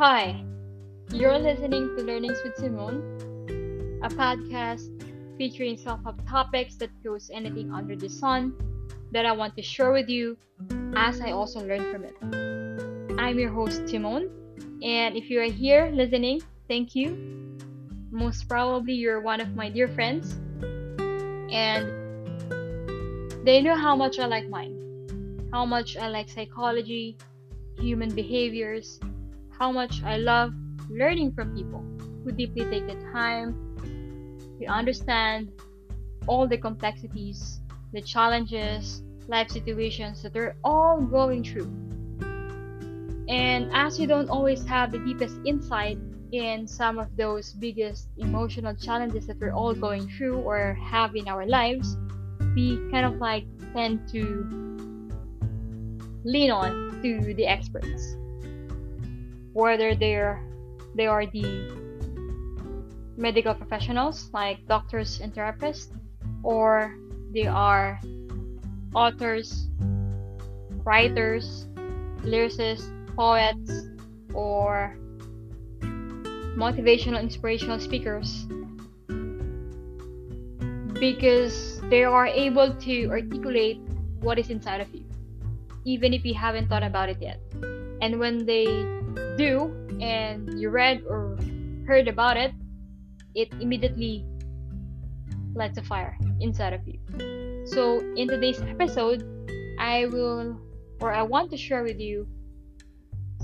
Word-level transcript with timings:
Hi, 0.00 0.42
you're 1.12 1.38
listening 1.38 1.94
to 1.94 2.02
Learnings 2.02 2.38
with 2.42 2.56
Simone, 2.56 4.00
a 4.02 4.08
podcast 4.08 4.88
featuring 5.36 5.76
self-help 5.76 6.26
topics 6.26 6.76
that 6.76 6.88
goes 7.04 7.30
anything 7.30 7.70
under 7.70 7.94
the 7.94 8.08
sun 8.08 8.54
that 9.12 9.26
I 9.26 9.32
want 9.32 9.56
to 9.56 9.62
share 9.62 9.92
with 9.92 10.08
you 10.08 10.38
as 10.96 11.20
I 11.20 11.32
also 11.32 11.60
learn 11.60 11.92
from 11.92 12.04
it. 12.04 12.16
I'm 13.20 13.38
your 13.38 13.50
host 13.50 13.90
Simone, 13.90 14.30
and 14.82 15.18
if 15.18 15.28
you 15.28 15.38
are 15.42 15.52
here 15.52 15.90
listening, 15.92 16.40
thank 16.66 16.94
you. 16.94 17.58
Most 18.10 18.48
probably 18.48 18.94
you're 18.94 19.20
one 19.20 19.42
of 19.42 19.54
my 19.54 19.68
dear 19.68 19.86
friends, 19.86 20.32
and 21.52 21.84
they 23.44 23.60
know 23.60 23.76
how 23.76 23.94
much 23.94 24.18
I 24.18 24.24
like 24.24 24.48
mine, 24.48 25.50
how 25.52 25.66
much 25.66 25.98
I 25.98 26.08
like 26.08 26.30
psychology, 26.30 27.18
human 27.76 28.08
behaviors, 28.14 28.98
how 29.60 29.70
much 29.70 30.02
I 30.02 30.16
love 30.16 30.54
learning 30.88 31.32
from 31.34 31.54
people 31.54 31.84
who 32.24 32.32
deeply 32.32 32.64
take 32.64 32.86
the 32.86 32.98
time 33.12 33.76
to 34.58 34.66
understand 34.66 35.52
all 36.26 36.48
the 36.48 36.56
complexities, 36.56 37.60
the 37.92 38.00
challenges, 38.00 39.02
life 39.28 39.50
situations 39.50 40.22
that 40.22 40.32
they're 40.32 40.56
all 40.64 41.02
going 41.02 41.44
through. 41.44 41.70
And 43.28 43.70
as 43.74 44.00
you 44.00 44.06
don't 44.06 44.30
always 44.30 44.64
have 44.64 44.92
the 44.92 44.98
deepest 44.98 45.36
insight 45.44 45.98
in 46.32 46.66
some 46.66 46.98
of 46.98 47.14
those 47.16 47.52
biggest 47.52 48.08
emotional 48.16 48.74
challenges 48.74 49.26
that 49.26 49.38
we're 49.38 49.52
all 49.52 49.74
going 49.74 50.08
through 50.08 50.38
or 50.38 50.72
have 50.82 51.14
in 51.16 51.28
our 51.28 51.46
lives, 51.46 51.98
we 52.56 52.78
kind 52.90 53.04
of 53.04 53.16
like 53.16 53.44
tend 53.74 54.08
to 54.08 54.24
lean 56.24 56.50
on 56.50 57.02
to 57.02 57.34
the 57.34 57.46
experts 57.46 58.16
whether 59.52 59.94
they're 59.94 60.42
they 60.94 61.06
are 61.06 61.26
the 61.26 61.70
medical 63.16 63.54
professionals 63.54 64.30
like 64.32 64.58
doctors 64.66 65.20
and 65.20 65.34
therapists 65.34 65.92
or 66.42 66.96
they 67.32 67.46
are 67.46 68.00
authors 68.94 69.68
writers 70.84 71.68
lyricists 72.24 72.88
poets 73.16 73.88
or 74.34 74.96
motivational 76.56 77.20
inspirational 77.20 77.78
speakers. 77.78 78.46
Because 81.00 81.80
they 81.88 82.04
are 82.04 82.26
able 82.26 82.74
to 82.74 83.06
articulate 83.06 83.80
what 84.20 84.38
is 84.38 84.50
inside 84.50 84.80
of 84.80 84.94
you 84.94 85.09
even 85.84 86.12
if 86.12 86.24
you 86.24 86.34
haven't 86.34 86.68
thought 86.68 86.82
about 86.82 87.08
it 87.08 87.18
yet 87.20 87.40
and 88.00 88.18
when 88.18 88.46
they 88.46 88.64
do 89.36 89.72
and 90.00 90.58
you 90.58 90.70
read 90.70 91.02
or 91.06 91.36
heard 91.86 92.08
about 92.08 92.36
it, 92.36 92.52
it 93.34 93.52
immediately 93.60 94.24
lights 95.54 95.78
a 95.78 95.82
fire 95.82 96.16
inside 96.40 96.72
of 96.72 96.80
you. 96.86 96.98
So, 97.66 98.00
in 98.16 98.28
today's 98.28 98.60
episode, 98.62 99.22
I 99.78 100.06
will 100.06 100.58
or 101.00 101.12
I 101.12 101.22
want 101.22 101.50
to 101.50 101.56
share 101.56 101.82
with 101.82 101.98
you 101.98 102.26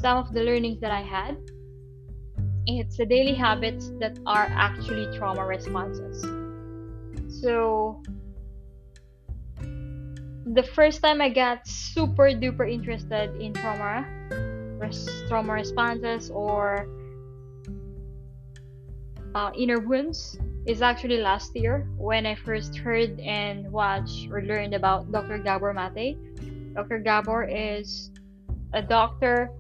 some 0.00 0.18
of 0.18 0.32
the 0.32 0.42
learnings 0.42 0.80
that 0.80 0.90
I 0.90 1.02
had. 1.02 1.36
It's 2.66 2.96
the 2.96 3.06
daily 3.06 3.34
habits 3.34 3.92
that 4.00 4.18
are 4.26 4.48
actually 4.50 5.06
trauma 5.16 5.44
responses. 5.44 6.24
So, 7.40 8.02
the 10.46 10.62
first 10.62 11.02
time 11.02 11.20
I 11.20 11.28
got 11.28 11.66
super 11.66 12.30
duper 12.30 12.70
interested 12.70 13.34
in 13.40 13.52
trauma 13.52 14.06
res- 14.78 15.24
trauma 15.26 15.52
responses 15.52 16.30
or 16.30 16.86
uh, 19.34 19.50
inner 19.58 19.80
wounds 19.80 20.38
is 20.66 20.82
actually 20.82 21.18
last 21.18 21.54
year 21.56 21.88
when 21.98 22.26
I 22.26 22.36
first 22.36 22.76
heard 22.78 23.18
and 23.20 23.70
watched 23.72 24.30
or 24.30 24.40
learned 24.42 24.74
about 24.74 25.10
Dr. 25.10 25.38
Gabor 25.38 25.74
Mate. 25.74 26.16
Dr. 26.74 27.00
Gabor 27.00 27.44
is 27.44 28.10
a 28.72 28.82
doctor, 28.82 29.50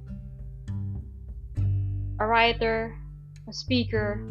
a 2.20 2.26
writer, 2.26 2.96
a 3.48 3.52
speaker, 3.52 4.22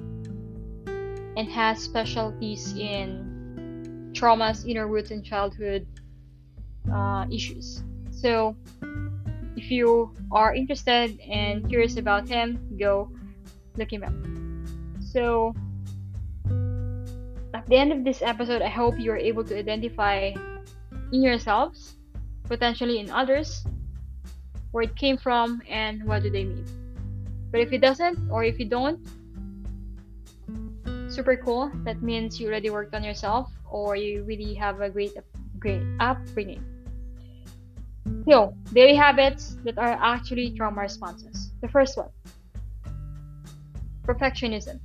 and 1.36 1.50
has 1.50 1.84
specialties 1.84 2.74
in 2.78 4.12
traumas, 4.14 4.68
inner 4.68 4.88
wounds, 4.88 5.12
and 5.12 5.24
childhood 5.24 5.86
uh, 6.94 7.26
issues. 7.32 7.84
So, 8.12 8.56
if 9.56 9.72
you 9.72 10.12
are 10.32 10.54
interested 10.54 11.20
and 11.22 11.68
curious 11.68 11.98
about 11.98 12.28
him, 12.28 12.60
go 12.80 13.10
look 13.78 13.92
him 13.92 14.04
up. 14.04 14.14
So, 15.02 15.54
at 17.54 17.66
the 17.68 17.78
end 17.78 17.92
of 17.92 18.04
this 18.04 18.22
episode, 18.22 18.62
I 18.62 18.70
hope 18.70 19.00
you 19.00 19.12
are 19.12 19.18
able 19.18 19.44
to 19.46 19.58
identify 19.58 20.34
in 21.12 21.22
yourselves, 21.24 21.96
potentially 22.44 23.00
in 23.00 23.10
others, 23.10 23.64
where 24.72 24.84
it 24.84 24.96
came 24.96 25.18
from 25.18 25.62
and 25.70 26.04
what 26.04 26.24
do 26.24 26.30
they 26.30 26.44
mean. 26.44 26.66
But 27.52 27.62
if 27.62 27.72
it 27.72 27.80
doesn't, 27.80 28.20
or 28.30 28.44
if 28.44 28.60
you 28.60 28.66
don't, 28.66 29.00
super 31.08 31.38
cool. 31.38 31.72
That 31.86 32.02
means 32.04 32.40
you 32.40 32.48
already 32.48 32.70
worked 32.70 32.94
on 32.94 33.04
yourself, 33.04 33.50
or 33.72 33.96
you 33.96 34.24
really 34.24 34.54
have 34.56 34.82
a 34.82 34.90
great, 34.90 35.14
great 35.60 35.82
upbringing. 36.00 36.75
So, 38.28 38.56
daily 38.74 38.96
habits 38.96 39.58
that 39.64 39.78
are 39.78 39.98
actually 40.02 40.52
trauma 40.58 40.82
responses. 40.82 41.52
The 41.62 41.70
first 41.70 41.98
one 41.98 42.10
perfectionism. 44.06 44.80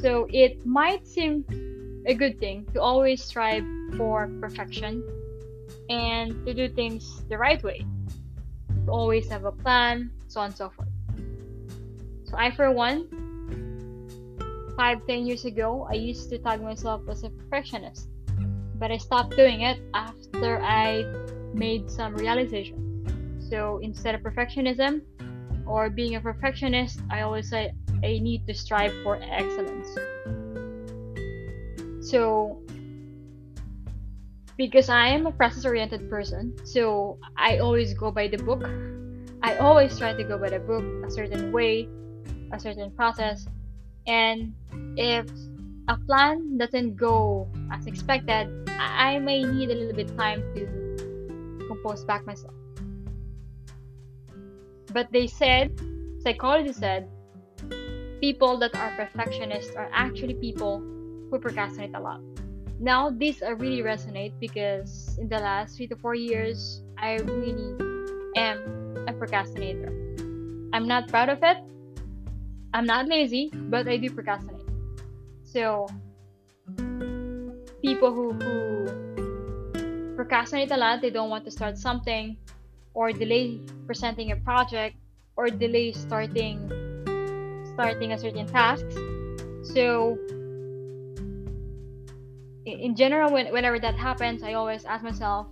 So, 0.00 0.26
it 0.30 0.64
might 0.66 1.06
seem 1.06 1.44
a 2.06 2.14
good 2.14 2.38
thing 2.38 2.66
to 2.74 2.80
always 2.80 3.24
strive 3.24 3.64
for 3.96 4.28
perfection 4.40 5.02
and 5.88 6.46
to 6.46 6.54
do 6.54 6.68
things 6.68 7.22
the 7.28 7.38
right 7.38 7.62
way, 7.62 7.84
to 8.84 8.90
always 8.90 9.28
have 9.28 9.44
a 9.44 9.52
plan, 9.52 10.10
so 10.28 10.40
on 10.40 10.46
and 10.46 10.56
so 10.56 10.70
forth. 10.70 10.88
So, 12.24 12.36
I, 12.36 12.50
for 12.54 12.70
one, 12.70 13.08
five, 14.76 14.98
ten 15.06 15.26
years 15.26 15.44
ago, 15.44 15.88
I 15.90 15.94
used 15.94 16.28
to 16.30 16.38
tag 16.38 16.62
myself 16.62 17.02
as 17.08 17.24
a 17.24 17.30
perfectionist, 17.30 18.08
but 18.76 18.92
I 18.92 18.98
stopped 18.98 19.36
doing 19.36 19.62
it 19.62 19.80
after 19.94 20.60
I 20.62 21.04
made 21.54 21.90
some 21.90 22.14
realization. 22.14 22.88
So 23.50 23.78
instead 23.82 24.14
of 24.14 24.20
perfectionism 24.22 25.02
or 25.66 25.90
being 25.90 26.16
a 26.16 26.20
perfectionist, 26.20 27.00
I 27.10 27.22
always 27.22 27.50
say 27.50 27.72
I 28.02 28.18
need 28.18 28.46
to 28.46 28.54
strive 28.54 28.92
for 29.02 29.18
excellence. 29.22 29.88
So 32.00 32.60
because 34.56 34.88
I 34.88 35.08
am 35.08 35.26
a 35.26 35.32
process 35.32 35.64
oriented 35.64 36.10
person, 36.10 36.54
so 36.64 37.18
I 37.36 37.58
always 37.58 37.94
go 37.94 38.10
by 38.10 38.28
the 38.28 38.38
book. 38.38 38.64
I 39.42 39.56
always 39.58 39.96
try 39.96 40.14
to 40.14 40.24
go 40.24 40.36
by 40.36 40.50
the 40.50 40.58
book, 40.58 40.82
a 41.06 41.10
certain 41.10 41.52
way, 41.52 41.88
a 42.52 42.58
certain 42.58 42.90
process. 42.90 43.46
And 44.06 44.52
if 44.96 45.26
a 45.86 45.96
plan 45.96 46.58
doesn't 46.58 46.96
go 46.96 47.48
as 47.70 47.86
expected, 47.86 48.50
I 48.68 49.18
may 49.20 49.44
need 49.44 49.70
a 49.70 49.74
little 49.74 49.94
bit 49.94 50.16
time 50.18 50.42
to 50.54 50.87
compose 51.68 52.04
back 52.04 52.26
myself. 52.26 52.54
But 54.92 55.12
they 55.12 55.26
said, 55.26 55.78
psychology 56.24 56.72
said, 56.72 57.08
people 58.20 58.58
that 58.58 58.74
are 58.74 58.90
perfectionists 58.96 59.76
are 59.76 59.90
actually 59.92 60.34
people 60.34 60.80
who 61.30 61.38
procrastinate 61.38 61.94
a 61.94 62.00
lot. 62.00 62.20
Now, 62.80 63.10
these 63.10 63.42
are 63.42 63.54
really 63.54 63.82
resonate 63.82 64.32
because 64.40 65.18
in 65.18 65.28
the 65.28 65.38
last 65.38 65.76
three 65.76 65.86
to 65.88 65.96
four 65.96 66.14
years, 66.14 66.82
I 66.96 67.16
really 67.16 67.74
am 68.36 69.04
a 69.06 69.12
procrastinator. 69.12 69.92
I'm 70.72 70.86
not 70.86 71.08
proud 71.08 71.28
of 71.28 71.42
it. 71.42 71.58
I'm 72.72 72.86
not 72.86 73.08
lazy, 73.08 73.50
but 73.52 73.88
I 73.88 73.96
do 73.96 74.10
procrastinate. 74.10 74.62
So, 75.42 75.86
people 77.82 78.12
who, 78.14 78.32
who 78.32 79.07
procrastinate 80.28 80.70
a 80.70 80.76
lot, 80.76 81.00
they 81.00 81.08
don't 81.08 81.30
want 81.30 81.42
to 81.42 81.50
start 81.50 81.78
something, 81.78 82.36
or 82.92 83.12
delay 83.12 83.60
presenting 83.86 84.32
a 84.32 84.36
project, 84.36 84.96
or 85.36 85.48
delay 85.48 85.92
starting 85.92 86.68
starting 87.72 88.12
a 88.12 88.18
certain 88.18 88.46
task. 88.46 88.84
So 89.62 90.18
in 92.66 92.94
general, 92.94 93.32
when, 93.32 93.50
whenever 93.52 93.78
that 93.78 93.94
happens, 93.94 94.42
I 94.42 94.52
always 94.52 94.84
ask 94.84 95.02
myself, 95.02 95.46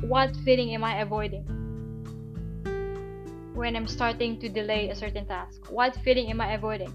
what 0.00 0.34
feeling 0.44 0.74
am 0.74 0.82
I 0.82 1.02
avoiding? 1.02 1.44
When 3.54 3.76
I'm 3.76 3.86
starting 3.86 4.40
to 4.40 4.48
delay 4.48 4.90
a 4.90 4.96
certain 4.96 5.26
task, 5.26 5.70
what 5.70 5.94
feeling 6.02 6.30
am 6.30 6.40
I 6.40 6.54
avoiding? 6.54 6.92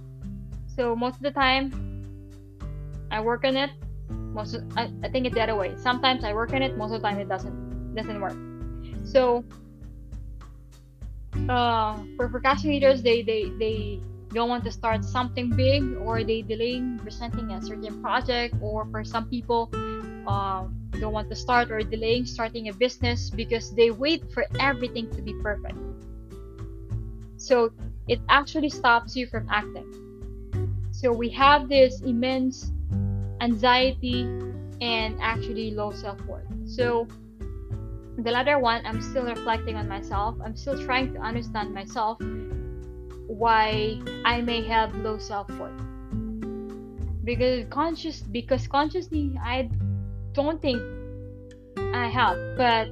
So 0.76 0.96
most 0.96 1.16
of 1.16 1.22
the 1.22 1.32
time, 1.32 1.72
I 3.10 3.22
work 3.22 3.46
on 3.46 3.56
it 3.56 3.72
most 4.34 4.58
I, 4.78 4.92
I 5.04 5.10
think 5.10 5.26
it's 5.26 5.36
the 5.36 5.42
other 5.42 5.56
way. 5.56 5.76
Sometimes 5.78 6.24
i 6.24 6.34
work 6.34 6.54
on 6.54 6.62
it 6.62 6.78
most 6.78 6.94
of 6.94 7.02
the 7.02 7.08
time 7.08 7.20
it 7.20 7.30
doesn't 7.30 7.96
doesn't 7.96 8.22
work. 8.22 8.38
So 9.04 9.44
uh, 11.50 11.98
for 12.16 12.30
procrastinators, 12.30 13.02
they, 13.02 13.22
they, 13.22 13.50
they 13.60 14.02
don't 14.34 14.50
want 14.50 14.64
to 14.64 14.72
start 14.72 15.04
something 15.04 15.50
big 15.50 15.84
or 15.98 16.24
they 16.24 16.42
delay 16.42 16.82
presenting 17.00 17.52
a 17.52 17.62
certain 17.62 18.02
project 18.02 18.56
or 18.62 18.86
for 18.92 19.04
some 19.04 19.28
people 19.30 19.70
uh, 20.28 20.66
don't 21.00 21.14
want 21.14 21.30
to 21.30 21.36
start 21.36 21.72
or 21.72 21.80
delaying 21.80 22.26
starting 22.26 22.70
a 22.70 22.74
business 22.74 23.30
because 23.30 23.74
they 23.76 23.92
wait 23.92 24.32
for 24.32 24.46
everything 24.60 25.10
to 25.12 25.22
be 25.22 25.34
perfect. 25.42 25.78
So 27.38 27.72
it 28.08 28.20
actually 28.30 28.70
stops 28.70 29.16
you 29.16 29.28
from 29.28 29.48
acting. 29.50 29.88
So 30.92 31.12
we 31.12 31.30
have 31.30 31.68
this 31.68 32.02
immense 32.02 32.72
anxiety 33.42 34.24
and 34.82 35.18
actually 35.22 35.72
low 35.72 35.92
self-worth 35.92 36.46
so 36.66 37.08
the 38.18 38.32
latter 38.32 38.60
one 38.60 38.86
i'm 38.86 39.02
still 39.02 39.24
reflecting 39.26 39.76
on 39.76 39.88
myself 39.88 40.36
i'm 40.44 40.56
still 40.56 40.78
trying 40.86 41.14
to 41.14 41.20
understand 41.20 41.74
myself 41.74 42.18
why 43.32 43.98
I 44.26 44.42
may 44.42 44.62
have 44.68 44.94
low 44.96 45.18
self-worth. 45.18 45.72
Because 47.24 47.66
conscious 47.70 48.22
because 48.22 48.68
consciously 48.68 49.38
I 49.42 49.70
don't 50.34 50.62
think 50.62 50.82
I 51.78 52.08
have, 52.08 52.38
but 52.58 52.90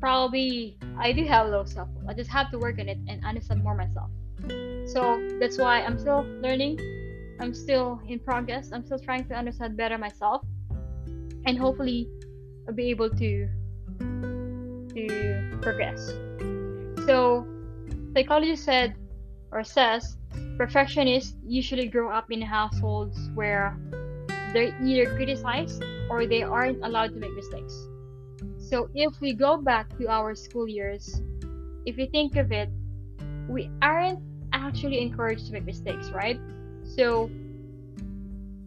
probably 0.00 0.76
I 0.98 1.12
do 1.12 1.24
have 1.24 1.48
low 1.48 1.64
self-worth. 1.64 2.06
I 2.08 2.14
just 2.14 2.30
have 2.30 2.50
to 2.52 2.58
work 2.58 2.78
on 2.78 2.88
it 2.88 2.98
and 3.08 3.24
understand 3.24 3.64
more 3.64 3.74
myself. 3.74 4.10
So 4.86 5.18
that's 5.40 5.58
why 5.58 5.82
I'm 5.82 5.98
still 5.98 6.24
learning. 6.42 6.78
I'm 7.40 7.54
still 7.54 8.00
in 8.06 8.18
progress. 8.18 8.70
I'm 8.72 8.84
still 8.84 8.98
trying 8.98 9.24
to 9.28 9.34
understand 9.34 9.76
better 9.76 9.96
myself 9.96 10.44
and 11.46 11.58
hopefully 11.58 12.08
I'll 12.68 12.74
be 12.74 12.90
able 12.90 13.10
to 13.10 13.48
to 13.98 15.58
progress. 15.62 16.12
So, 17.06 17.46
psychology 18.14 18.56
said 18.56 18.94
or 19.52 19.64
says 19.64 20.16
perfectionists 20.58 21.36
usually 21.46 21.88
grow 21.88 22.10
up 22.10 22.30
in 22.30 22.42
households 22.42 23.30
where 23.34 23.76
they're 24.52 24.76
either 24.82 25.14
criticized 25.14 25.82
or 26.10 26.26
they 26.26 26.42
aren't 26.42 26.84
allowed 26.84 27.14
to 27.14 27.20
make 27.20 27.34
mistakes. 27.34 27.74
So, 28.58 28.88
if 28.94 29.20
we 29.20 29.32
go 29.32 29.56
back 29.56 29.96
to 29.98 30.08
our 30.08 30.34
school 30.34 30.68
years, 30.68 31.22
if 31.86 31.96
you 31.96 32.06
think 32.10 32.36
of 32.36 32.52
it, 32.52 32.68
we 33.48 33.70
aren't 33.80 34.20
actually 34.52 35.00
encouraged 35.00 35.46
to 35.46 35.52
make 35.52 35.64
mistakes, 35.64 36.10
right? 36.10 36.38
So, 36.96 37.30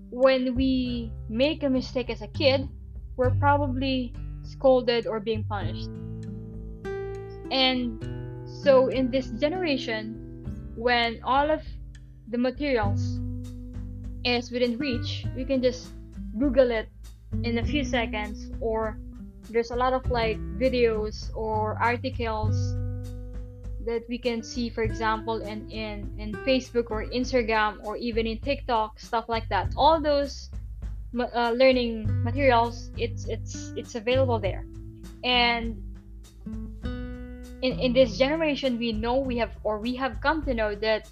when 0.10 0.56
we 0.56 1.12
make 1.30 1.64
a 1.64 1.70
mistake 1.70 2.10
as 2.10 2.22
a 2.22 2.28
kid, 2.28 2.70
we're 3.18 3.34
probably 3.42 4.14
scolded 4.44 5.08
or 5.08 5.20
being 5.20 5.44
punished. 5.44 5.90
And 7.52 7.98
so 8.46 8.88
in 8.88 9.10
this 9.12 9.30
generation, 9.31 10.46
when 10.75 11.20
all 11.24 11.50
of 11.50 11.62
the 12.30 12.38
materials 12.38 13.20
is 14.24 14.52
within 14.52 14.78
reach, 14.78 15.25
we 15.36 15.46
can 15.46 15.62
just 15.62 15.92
Google 16.38 16.72
it 16.72 16.90
in 17.44 17.58
a 17.58 17.66
few 17.66 17.84
seconds 17.84 18.52
or 18.62 18.98
there's 19.50 19.72
a 19.72 19.75
lot 19.75 19.94
of 19.94 20.10
like 20.10 20.38
videos 20.58 21.30
or 21.36 21.78
articles 21.81 22.56
that 23.85 24.03
we 24.09 24.18
can 24.18 24.44
see 24.44 24.69
for 24.69 24.83
example 24.83 25.41
in, 25.41 25.69
in 25.69 26.09
in 26.18 26.31
facebook 26.45 26.89
or 26.89 27.06
instagram 27.06 27.83
or 27.83 27.97
even 27.97 28.27
in 28.27 28.39
tiktok 28.39 29.00
stuff 29.00 29.25
like 29.27 29.47
that. 29.50 29.71
All 29.75 30.01
those 30.01 30.50
uh, 31.19 31.51
learning 31.51 32.07
materials 32.24 32.89
it's 32.97 33.27
it's 33.27 33.74
it's 33.75 33.95
available 33.95 34.39
there. 34.39 34.65
And 35.24 35.81
in, 37.63 37.80
in 37.80 37.94
this 37.94 38.18
generation 38.18 38.77
we 38.77 38.91
know 38.91 39.19
we 39.19 39.38
have 39.38 39.51
or 39.63 39.80
we 39.80 39.95
have 39.95 40.19
come 40.21 40.44
to 40.44 40.53
know 40.53 40.75
that 40.75 41.09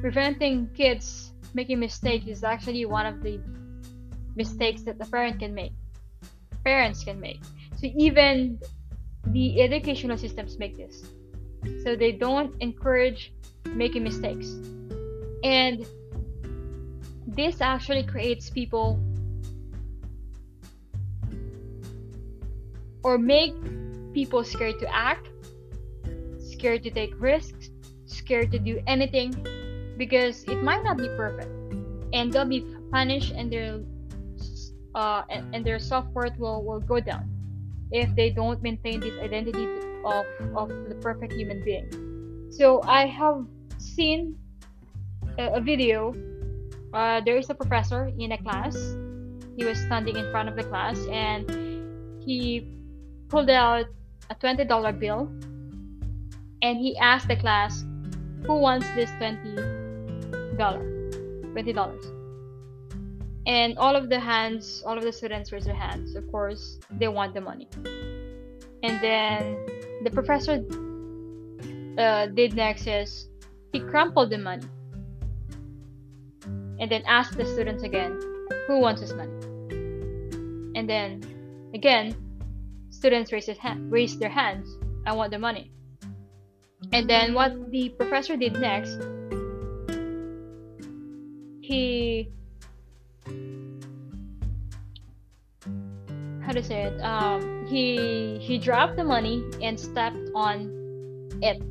preventing 0.00 0.68
kids 0.74 1.32
making 1.54 1.78
mistakes 1.78 2.26
is 2.26 2.42
actually 2.42 2.84
one 2.86 3.06
of 3.06 3.22
the 3.22 3.38
mistakes 4.34 4.82
that 4.82 4.98
the 4.98 5.06
parent 5.06 5.38
can 5.38 5.54
make 5.54 5.72
parents 6.64 7.04
can 7.04 7.20
make. 7.20 7.40
So 7.76 7.90
even 7.96 8.58
the 9.26 9.60
educational 9.62 10.16
systems 10.16 10.58
make 10.58 10.76
this 10.76 11.04
so 11.84 11.96
they 11.96 12.12
don't 12.12 12.54
encourage 12.60 13.32
making 13.68 14.02
mistakes 14.02 14.56
and 15.44 15.86
this 17.26 17.60
actually 17.60 18.02
creates 18.02 18.50
people 18.50 19.00
or 23.02 23.18
make 23.18 23.54
people 24.12 24.44
scared 24.44 24.78
to 24.78 24.94
act 24.94 25.28
scared 26.62 26.84
to 26.84 26.90
take 26.94 27.10
risks, 27.18 27.74
scared 28.06 28.52
to 28.52 28.58
do 28.58 28.80
anything 28.86 29.34
because 29.98 30.44
it 30.44 30.62
might 30.62 30.84
not 30.84 30.96
be 30.96 31.08
perfect. 31.18 31.50
And 32.14 32.32
they'll 32.32 32.46
be 32.46 32.62
punished 32.92 33.34
and 33.34 33.50
their 33.50 33.82
uh, 34.94 35.22
and, 35.28 35.52
and 35.52 35.66
their 35.66 35.80
self-worth 35.80 36.38
will, 36.38 36.62
will 36.62 36.78
go 36.78 37.00
down 37.00 37.26
if 37.90 38.14
they 38.14 38.30
don't 38.30 38.62
maintain 38.62 39.00
this 39.00 39.18
identity 39.18 39.66
of, 40.04 40.26
of 40.56 40.68
the 40.88 40.96
perfect 41.00 41.32
human 41.32 41.62
being. 41.64 42.48
So 42.50 42.82
I 42.84 43.06
have 43.06 43.46
seen 43.78 44.36
a, 45.38 45.54
a 45.54 45.60
video. 45.60 46.14
Uh, 46.92 47.20
there 47.24 47.36
is 47.36 47.48
a 47.50 47.54
professor 47.54 48.10
in 48.18 48.32
a 48.32 48.38
class. 48.38 48.76
He 49.56 49.64
was 49.64 49.78
standing 49.78 50.16
in 50.16 50.30
front 50.30 50.48
of 50.48 50.56
the 50.56 50.64
class 50.64 50.98
and 51.10 51.48
he 52.24 52.76
pulled 53.28 53.50
out 53.50 53.86
a 54.30 54.34
$20 54.34 54.98
bill 54.98 55.30
and 56.62 56.78
he 56.78 56.96
asked 56.96 57.28
the 57.28 57.36
class, 57.36 57.84
"Who 58.46 58.54
wants 58.54 58.86
this 58.94 59.10
twenty 59.18 59.56
dollar, 60.56 60.86
twenty 61.52 61.72
dollars?" 61.72 62.06
And 63.46 63.76
all 63.78 63.96
of 63.96 64.08
the 64.08 64.20
hands, 64.20 64.82
all 64.86 64.96
of 64.96 65.02
the 65.02 65.12
students 65.12 65.50
raised 65.50 65.66
their 65.66 65.74
hands. 65.74 66.14
Of 66.14 66.30
course, 66.30 66.78
they 66.92 67.08
want 67.08 67.34
the 67.34 67.40
money. 67.40 67.68
And 68.84 69.02
then 69.02 69.58
the 70.04 70.10
professor 70.10 70.64
uh, 71.98 72.26
did 72.26 72.54
next 72.54 72.86
is 72.86 73.28
he 73.72 73.80
crumpled 73.80 74.30
the 74.30 74.38
money 74.38 74.66
and 76.78 76.90
then 76.90 77.02
asked 77.06 77.36
the 77.36 77.44
students 77.44 77.82
again, 77.82 78.18
"Who 78.66 78.80
wants 78.80 79.00
this 79.00 79.12
money?" 79.12 79.32
And 80.74 80.88
then 80.88 81.22
again, 81.74 82.14
students 82.90 83.32
raised, 83.32 83.48
hand, 83.58 83.90
raised 83.90 84.20
their 84.20 84.30
hands. 84.30 84.68
I 85.06 85.12
want 85.14 85.30
the 85.30 85.38
money. 85.38 85.70
And 86.92 87.08
then 87.08 87.34
what 87.34 87.70
the 87.70 87.90
professor 87.90 88.36
did 88.36 88.54
next, 88.54 88.98
he 91.60 92.30
how 96.42 96.52
to 96.52 96.62
say 96.62 96.84
it? 96.84 97.00
Um, 97.00 97.66
he 97.66 98.38
he 98.40 98.58
dropped 98.58 98.96
the 98.96 99.04
money 99.04 99.44
and 99.62 99.78
stepped 99.78 100.18
on 100.34 100.70
it, 101.40 101.62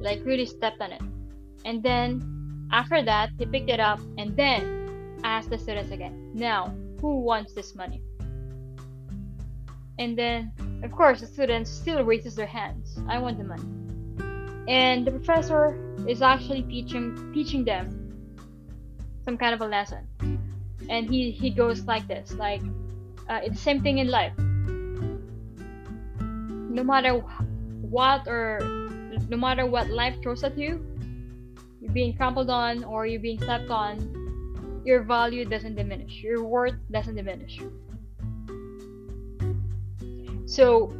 like 0.00 0.24
really 0.24 0.46
stepped 0.46 0.80
on 0.80 0.92
it. 0.92 1.02
And 1.64 1.82
then 1.82 2.68
after 2.72 3.02
that, 3.02 3.30
he 3.38 3.46
picked 3.46 3.70
it 3.70 3.80
up 3.80 4.00
and 4.18 4.36
then 4.36 5.20
asked 5.24 5.50
the 5.50 5.58
students 5.58 5.90
again. 5.90 6.30
Now, 6.34 6.74
who 7.00 7.20
wants 7.20 7.52
this 7.54 7.74
money? 7.74 8.02
And 9.98 10.16
then 10.16 10.52
of 10.82 10.92
course, 10.92 11.20
the 11.20 11.26
students 11.26 11.70
still 11.70 12.04
raises 12.04 12.36
their 12.36 12.46
hands. 12.46 12.98
I 13.08 13.18
want 13.18 13.38
the 13.38 13.44
money. 13.44 13.64
And 14.68 15.06
the 15.06 15.10
professor 15.10 15.76
is 16.06 16.22
actually 16.22 16.62
teaching 16.62 17.32
teaching 17.32 17.64
them 17.64 17.90
some 19.24 19.36
kind 19.36 19.54
of 19.54 19.60
a 19.60 19.66
lesson. 19.66 20.06
And 20.88 21.08
he 21.08 21.30
he 21.30 21.50
goes 21.50 21.84
like 21.84 22.08
this, 22.08 22.32
like 22.32 22.62
uh, 23.28 23.40
it's 23.42 23.56
the 23.56 23.62
same 23.62 23.82
thing 23.82 23.98
in 23.98 24.08
life. 24.08 24.32
No 26.70 26.82
matter 26.82 27.20
what 27.82 28.26
or 28.26 28.60
no 29.28 29.36
matter 29.36 29.66
what 29.66 29.90
life 29.90 30.16
throws 30.22 30.44
at 30.44 30.56
you, 30.56 30.80
you're 31.80 31.92
being 31.92 32.16
trampled 32.16 32.50
on 32.50 32.84
or 32.84 33.06
you're 33.06 33.20
being 33.20 33.40
stepped 33.40 33.70
on, 33.70 34.82
your 34.84 35.02
value 35.02 35.44
doesn't 35.44 35.74
diminish. 35.74 36.22
Your 36.22 36.44
worth 36.44 36.76
doesn't 36.90 37.16
diminish. 37.16 37.60
So 40.46 40.92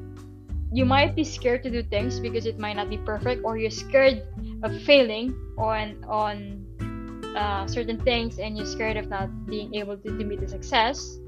you 0.72 0.84
might 0.84 1.16
be 1.16 1.24
scared 1.24 1.62
to 1.62 1.70
do 1.70 1.82
things 1.82 2.20
because 2.20 2.44
it 2.44 2.58
might 2.58 2.76
not 2.76 2.90
be 2.90 2.98
perfect, 2.98 3.42
or 3.44 3.56
you're 3.56 3.70
scared 3.70 4.22
of 4.62 4.76
failing 4.82 5.34
on 5.56 6.04
on 6.04 6.66
uh, 7.38 7.66
certain 7.68 8.00
things, 8.02 8.40
and 8.40 8.56
you're 8.56 8.66
scared 8.66 8.96
of 8.96 9.06
not 9.06 9.30
being 9.46 9.72
able 9.74 9.96
to, 9.96 10.08
to 10.18 10.24
meet 10.24 10.40
the 10.40 10.48
success. 10.48 11.18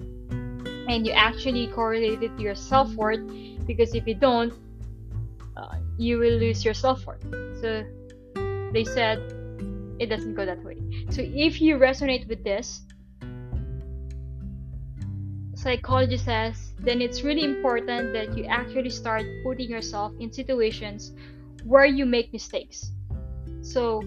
And 0.90 1.07
you 1.07 1.12
actually 1.12 1.69
correlate 1.69 2.21
it 2.21 2.37
to 2.37 2.43
your 2.43 2.57
self 2.57 2.93
worth 2.95 3.23
because 3.64 3.95
if 3.95 4.09
you 4.09 4.17
don't, 4.17 4.52
uh, 5.57 5.76
you 5.99 6.19
will 6.19 6.35
lose 6.35 6.64
your 6.64 6.75
self 6.75 7.07
worth. 7.07 7.23
So 7.62 7.87
they 8.73 8.83
said 8.83 9.23
it 10.00 10.07
doesn't 10.07 10.35
go 10.35 10.45
that 10.45 10.64
way. 10.64 10.79
So 11.11 11.23
if 11.23 11.61
you 11.61 11.79
resonate 11.79 12.26
with 12.26 12.43
this, 12.43 12.83
psychology 15.55 16.17
says, 16.17 16.73
then 16.81 17.00
it's 17.00 17.23
really 17.23 17.45
important 17.45 18.12
that 18.14 18.37
you 18.37 18.47
actually 18.47 18.90
start 18.90 19.23
putting 19.45 19.71
yourself 19.71 20.12
in 20.19 20.33
situations 20.33 21.12
where 21.62 21.85
you 21.85 22.05
make 22.05 22.33
mistakes. 22.33 22.90
So 23.62 24.02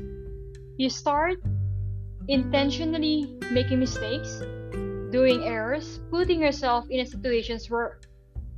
you 0.77 0.89
start 0.89 1.37
intentionally 2.27 3.37
making 3.51 3.79
mistakes, 3.79 4.41
doing 5.11 5.43
errors, 5.43 5.99
putting 6.09 6.41
yourself 6.41 6.85
in 6.89 7.05
situations 7.05 7.69
where 7.69 7.99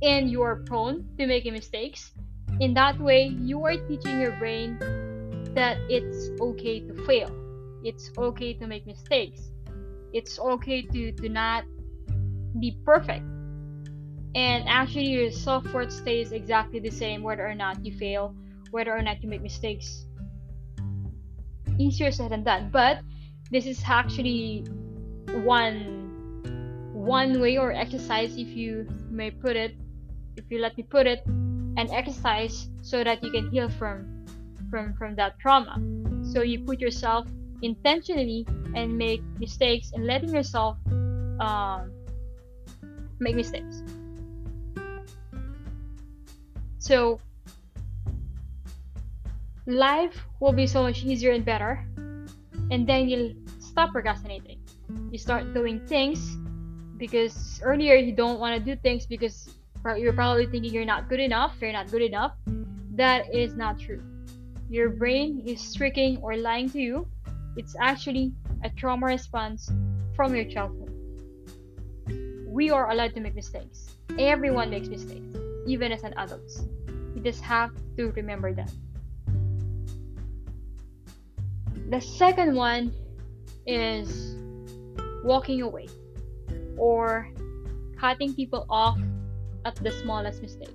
and 0.02 0.30
you 0.30 0.42
are 0.42 0.56
prone 0.66 1.08
to 1.18 1.26
making 1.26 1.52
mistakes. 1.52 2.12
In 2.60 2.74
that 2.74 2.98
way, 3.00 3.26
you 3.40 3.64
are 3.64 3.76
teaching 3.88 4.20
your 4.20 4.32
brain 4.32 4.78
that 5.54 5.78
it's 5.88 6.30
okay 6.40 6.80
to 6.80 6.94
fail. 7.06 7.30
It's 7.82 8.10
okay 8.18 8.52
to 8.54 8.66
make 8.66 8.86
mistakes. 8.86 9.40
It's 10.12 10.38
okay 10.38 10.82
to, 10.82 11.12
to 11.12 11.28
not 11.28 11.64
be 12.60 12.78
perfect. 12.84 13.24
And 14.34 14.68
actually, 14.68 15.08
your 15.08 15.30
self 15.30 15.64
worth 15.72 15.92
stays 15.92 16.32
exactly 16.32 16.78
the 16.78 16.90
same 16.90 17.22
whether 17.22 17.46
or 17.46 17.54
not 17.54 17.84
you 17.84 17.96
fail, 17.96 18.34
whether 18.70 18.94
or 18.94 19.02
not 19.02 19.22
you 19.22 19.28
make 19.28 19.42
mistakes. 19.42 20.04
Easier 21.78 22.10
said 22.10 22.32
than 22.32 22.44
done. 22.44 22.68
But 22.70 23.00
this 23.50 23.66
is 23.66 23.82
actually 23.86 24.64
one 25.44 26.02
one 26.92 27.40
way 27.40 27.58
or 27.58 27.72
exercise 27.72 28.36
if 28.36 28.48
you 28.48 28.88
may 29.10 29.30
put 29.30 29.54
it 29.54 29.76
if 30.36 30.44
you 30.50 30.58
let 30.58 30.76
me 30.76 30.82
put 30.82 31.06
it 31.06 31.22
an 31.76 31.90
exercise 31.92 32.68
so 32.82 33.04
that 33.04 33.22
you 33.22 33.30
can 33.30 33.50
heal 33.50 33.68
from 33.68 34.16
from 34.70 34.94
from 34.94 35.14
that 35.16 35.38
trauma. 35.38 35.78
So 36.32 36.42
you 36.42 36.60
put 36.60 36.80
yourself 36.80 37.28
intentionally 37.62 38.46
and 38.74 38.96
make 38.96 39.22
mistakes 39.38 39.92
and 39.92 40.06
letting 40.06 40.34
yourself 40.34 40.76
um, 41.40 41.92
make 43.20 43.36
mistakes. 43.36 43.82
So 46.78 47.20
life 49.66 50.16
will 50.40 50.52
be 50.52 50.66
so 50.66 50.82
much 50.82 51.04
easier 51.04 51.32
and 51.32 51.44
better 51.44 51.84
and 52.70 52.86
then 52.86 53.08
you'll 53.08 53.32
stop 53.58 53.92
procrastinating. 53.92 54.58
You 55.10 55.18
start 55.18 55.52
doing 55.54 55.84
things 55.86 56.36
because 56.96 57.60
earlier 57.62 57.94
you 57.94 58.12
don't 58.12 58.40
want 58.40 58.56
to 58.56 58.62
do 58.62 58.80
things 58.80 59.06
because 59.06 59.48
you're 59.96 60.12
probably 60.12 60.46
thinking 60.46 60.72
you're 60.72 60.84
not 60.84 61.08
good 61.08 61.20
enough 61.20 61.54
you're 61.60 61.72
not 61.72 61.90
good 61.90 62.02
enough. 62.02 62.32
That 62.94 63.32
is 63.32 63.54
not 63.54 63.78
true. 63.78 64.02
Your 64.68 64.90
brain 64.90 65.42
is 65.46 65.74
tricking 65.74 66.18
or 66.22 66.36
lying 66.36 66.70
to 66.70 66.80
you. 66.80 67.06
It's 67.56 67.76
actually 67.80 68.32
a 68.64 68.70
trauma 68.70 69.06
response 69.06 69.70
from 70.14 70.34
your 70.34 70.44
childhood. 70.44 70.92
We 72.46 72.70
are 72.70 72.90
allowed 72.90 73.14
to 73.14 73.20
make 73.20 73.34
mistakes. 73.34 73.86
Everyone 74.18 74.70
makes 74.70 74.88
mistakes 74.88 75.26
even 75.66 75.92
as 75.92 76.02
an 76.04 76.14
adult. 76.16 76.50
You 77.14 77.20
just 77.22 77.42
have 77.42 77.70
to 77.96 78.10
remember 78.12 78.54
that 78.54 78.72
the 81.88 82.00
second 82.00 82.54
one 82.54 82.92
is 83.66 84.36
walking 85.24 85.62
away 85.62 85.88
or 86.76 87.28
cutting 87.98 88.34
people 88.34 88.66
off 88.68 88.98
at 89.64 89.76
the 89.76 89.90
smallest 89.90 90.42
mistake. 90.42 90.74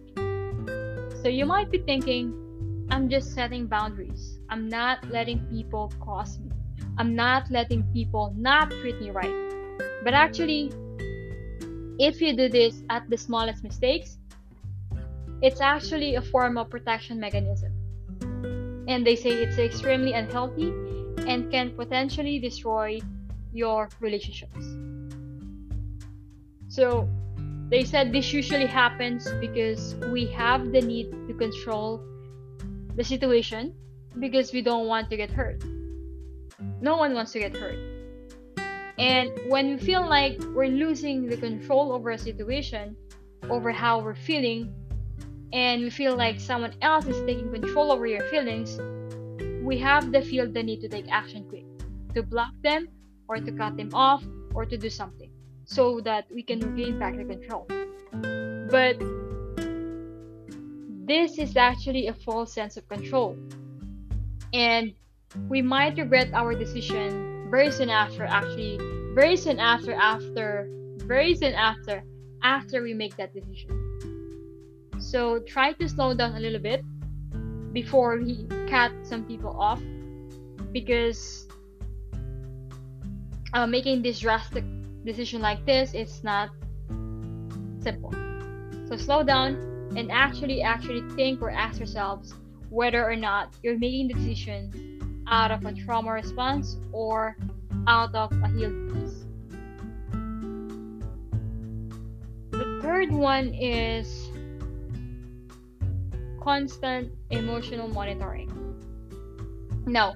So 1.22 1.28
you 1.28 1.46
might 1.46 1.70
be 1.70 1.80
thinking, 1.80 2.88
I'm 2.90 3.10
just 3.10 3.34
setting 3.34 3.68
boundaries. 3.68 4.40
I'm 4.50 4.68
not 4.68 5.10
letting 5.10 5.40
people 5.48 5.92
cross 6.00 6.40
me. 6.40 6.50
I'm 6.98 7.16
not 7.16 7.52
letting 7.52 7.84
people 7.94 8.34
not 8.38 8.72
treat 8.72 9.00
me 9.02 9.12
right. 9.12 9.52
But 10.04 10.14
actually, 10.14 10.72
if 12.00 12.22
you 12.22 12.36
do 12.36 12.50
this 12.50 12.84
at 12.90 13.10
the 13.10 13.18
smallest 13.18 13.64
mistakes, 13.64 14.18
it's 15.42 15.62
actually 15.62 16.16
a 16.16 16.22
form 16.22 16.58
of 16.58 16.70
protection 16.70 17.20
mechanism. 17.20 17.72
And 18.88 19.06
they 19.06 19.16
say 19.16 19.30
it's 19.30 19.58
extremely 19.58 20.14
unhealthy 20.14 20.74
and 21.28 21.52
can 21.52 21.72
potentially 21.72 22.40
destroy 22.40 23.00
your 23.54 23.90
relationships. 24.00 24.66
So 26.68 27.10
they 27.70 27.84
said 27.84 28.12
this 28.12 28.34
usually 28.34 28.66
happens 28.66 29.30
because 29.40 29.96
we 30.12 30.26
have 30.28 30.72
the 30.72 30.82
need 30.82 31.12
to 31.28 31.34
control 31.34 32.04
the 32.96 33.04
situation 33.04 33.74
because 34.20 34.52
we 34.52 34.62
don't 34.62 34.88
want 34.88 35.10
to 35.10 35.18
get 35.18 35.32
hurt. 35.32 35.64
No 36.82 36.98
one 36.98 37.14
wants 37.14 37.32
to 37.34 37.40
get 37.40 37.56
hurt. 37.56 37.80
And 38.98 39.32
when 39.48 39.72
we 39.72 39.78
feel 39.78 40.08
like 40.08 40.40
we're 40.54 40.68
losing 40.68 41.26
the 41.28 41.38
control 41.38 41.92
over 41.92 42.12
a 42.12 42.18
situation, 42.18 42.96
over 43.50 43.72
how 43.72 44.00
we're 44.00 44.16
feeling, 44.16 44.74
and 45.54 45.82
we 45.82 45.90
feel 45.90 46.16
like 46.16 46.40
someone 46.40 46.74
else 46.82 47.06
is 47.06 47.20
taking 47.26 47.52
control 47.52 47.92
over 47.92 48.06
your 48.06 48.22
feelings, 48.30 48.78
we 49.62 49.78
have 49.78 50.12
the 50.12 50.22
feel 50.22 50.52
the 50.52 50.64
need 50.64 50.82
to 50.82 50.90
take 50.90 51.06
action 51.12 51.46
quick, 51.48 51.66
to 52.16 52.24
block 52.24 52.54
them, 52.64 52.88
or 53.28 53.38
to 53.38 53.52
cut 53.52 53.78
them 53.78 53.90
off, 53.94 54.24
or 54.54 54.66
to 54.66 54.78
do 54.78 54.90
something 54.90 55.32
so 55.66 56.02
that 56.02 56.26
we 56.34 56.44
can 56.44 56.60
regain 56.60 57.00
back 57.00 57.16
the 57.16 57.24
control. 57.24 57.66
But 58.70 59.00
this 61.08 61.38
is 61.38 61.56
actually 61.56 62.08
a 62.08 62.14
false 62.14 62.54
sense 62.54 62.78
of 62.78 62.88
control. 62.88 63.38
And 64.54 64.94
we 65.48 65.62
might 65.62 65.98
regret 65.98 66.34
our 66.34 66.54
decision 66.54 67.48
very 67.50 67.72
soon 67.72 67.90
after, 67.90 68.26
actually, 68.26 68.80
very 69.14 69.38
soon 69.38 69.60
after, 69.60 69.94
after, 69.94 70.68
very 71.06 71.36
soon 71.36 71.54
after, 71.54 72.04
after 72.44 72.82
we 72.82 72.94
make 72.94 73.16
that 73.18 73.34
decision. 73.34 73.78
So 75.00 75.40
try 75.40 75.74
to 75.74 75.88
slow 75.88 76.14
down 76.14 76.36
a 76.36 76.40
little 76.40 76.60
bit 76.60 76.84
before 77.74 78.18
we 78.18 78.48
cut 78.70 78.92
some 79.04 79.24
people 79.26 79.56
off 79.60 79.82
because 80.72 81.48
uh, 83.54 83.68
making 83.68 84.02
this 84.02 84.20
drastic 84.20 84.64
decision 85.06 85.42
like 85.42 85.66
this 85.66 85.94
is 85.94 86.24
not 86.24 86.50
simple. 87.82 88.14
So 88.88 88.98
slow 88.98 89.24
down 89.24 89.56
and 89.96 90.12
actually 90.12 90.62
actually 90.62 91.02
think 91.16 91.42
or 91.42 91.50
ask 91.50 91.80
yourselves 91.80 92.34
whether 92.70 93.10
or 93.10 93.16
not 93.16 93.54
you're 93.64 93.78
making 93.78 94.08
the 94.08 94.14
decision 94.14 95.24
out 95.28 95.52
of 95.52 95.66
a 95.66 95.74
trauma 95.74 96.12
response 96.12 96.78
or 96.92 97.36
out 97.88 98.14
of 98.16 98.32
a 98.32 98.48
healed 98.50 98.94
peace. 98.94 99.26
The 102.52 102.80
third 102.82 103.12
one 103.12 103.54
is 103.54 104.21
constant 106.42 107.12
emotional 107.30 107.88
monitoring. 107.88 108.50
Now, 109.86 110.16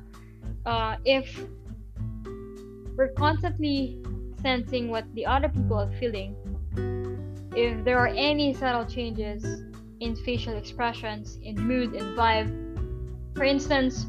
uh, 0.65 0.97
if 1.05 1.45
we're 2.97 3.13
constantly 3.13 3.99
sensing 4.45 4.89
what 4.89 5.03
the 5.15 5.25
other 5.25 5.49
people 5.49 5.77
are 5.79 5.91
feeling. 5.99 6.35
If 7.55 7.83
there 7.83 7.97
are 7.97 8.13
any 8.13 8.53
subtle 8.53 8.85
changes 8.85 9.63
in 9.99 10.15
facial 10.15 10.55
expressions, 10.55 11.39
in 11.41 11.55
mood 11.55 11.93
and 11.95 12.15
vibe, 12.17 12.49
for 13.35 13.43
instance, 13.43 14.05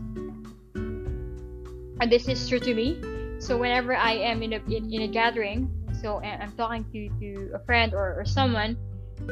and 0.74 2.12
this 2.12 2.28
is 2.28 2.46
true 2.48 2.60
to 2.60 2.74
me. 2.74 3.00
So 3.38 3.56
whenever 3.56 3.96
I 3.96 4.12
am 4.12 4.42
in 4.42 4.52
a 4.52 4.60
in, 4.68 4.92
in 4.92 5.02
a 5.02 5.08
gathering, 5.08 5.70
so 6.02 6.20
I'm 6.20 6.52
talking 6.52 6.84
to, 6.92 7.08
to 7.20 7.52
a 7.54 7.58
friend 7.64 7.94
or, 7.94 8.20
or 8.20 8.24
someone, 8.24 8.76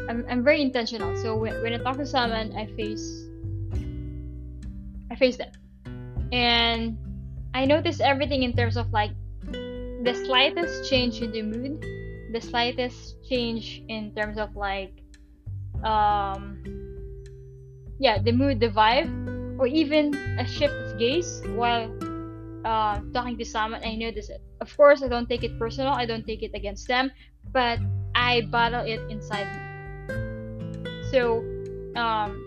I'm, 0.08 0.24
I'm 0.28 0.44
very 0.44 0.62
intentional. 0.62 1.16
So 1.16 1.36
when, 1.36 1.60
when 1.62 1.74
I 1.74 1.78
talk 1.78 1.96
to 1.96 2.06
someone, 2.06 2.54
I 2.56 2.66
face 2.76 3.24
I 5.10 5.16
face 5.16 5.36
them, 5.36 5.52
and 6.32 6.98
I 7.54 7.66
notice 7.66 8.00
everything 8.00 8.42
in 8.42 8.52
terms 8.52 8.76
of 8.76 8.90
like 8.92 9.12
the 10.02 10.12
slightest 10.26 10.90
change 10.90 11.22
in 11.22 11.30
the 11.30 11.42
mood, 11.42 11.80
the 12.32 12.40
slightest 12.40 13.22
change 13.22 13.82
in 13.88 14.12
terms 14.14 14.38
of 14.38 14.56
like, 14.56 14.92
um, 15.84 16.58
yeah, 17.98 18.18
the 18.18 18.32
mood, 18.32 18.58
the 18.58 18.68
vibe, 18.68 19.08
or 19.58 19.66
even 19.66 20.14
a 20.38 20.46
shift 20.46 20.74
of 20.74 20.98
gaze 20.98 21.42
while 21.54 21.88
uh, 22.64 23.00
talking 23.12 23.38
to 23.38 23.44
someone, 23.44 23.84
I 23.84 23.94
notice 23.94 24.30
it. 24.30 24.42
Of 24.60 24.76
course, 24.76 25.02
I 25.02 25.08
don't 25.08 25.28
take 25.28 25.44
it 25.44 25.58
personal. 25.58 25.92
I 25.92 26.06
don't 26.06 26.26
take 26.26 26.42
it 26.42 26.50
against 26.54 26.88
them, 26.88 27.12
but 27.52 27.78
I 28.14 28.48
battle 28.50 28.84
it 28.84 29.00
inside. 29.10 29.63
So, 31.14 31.46
um, 31.94 32.42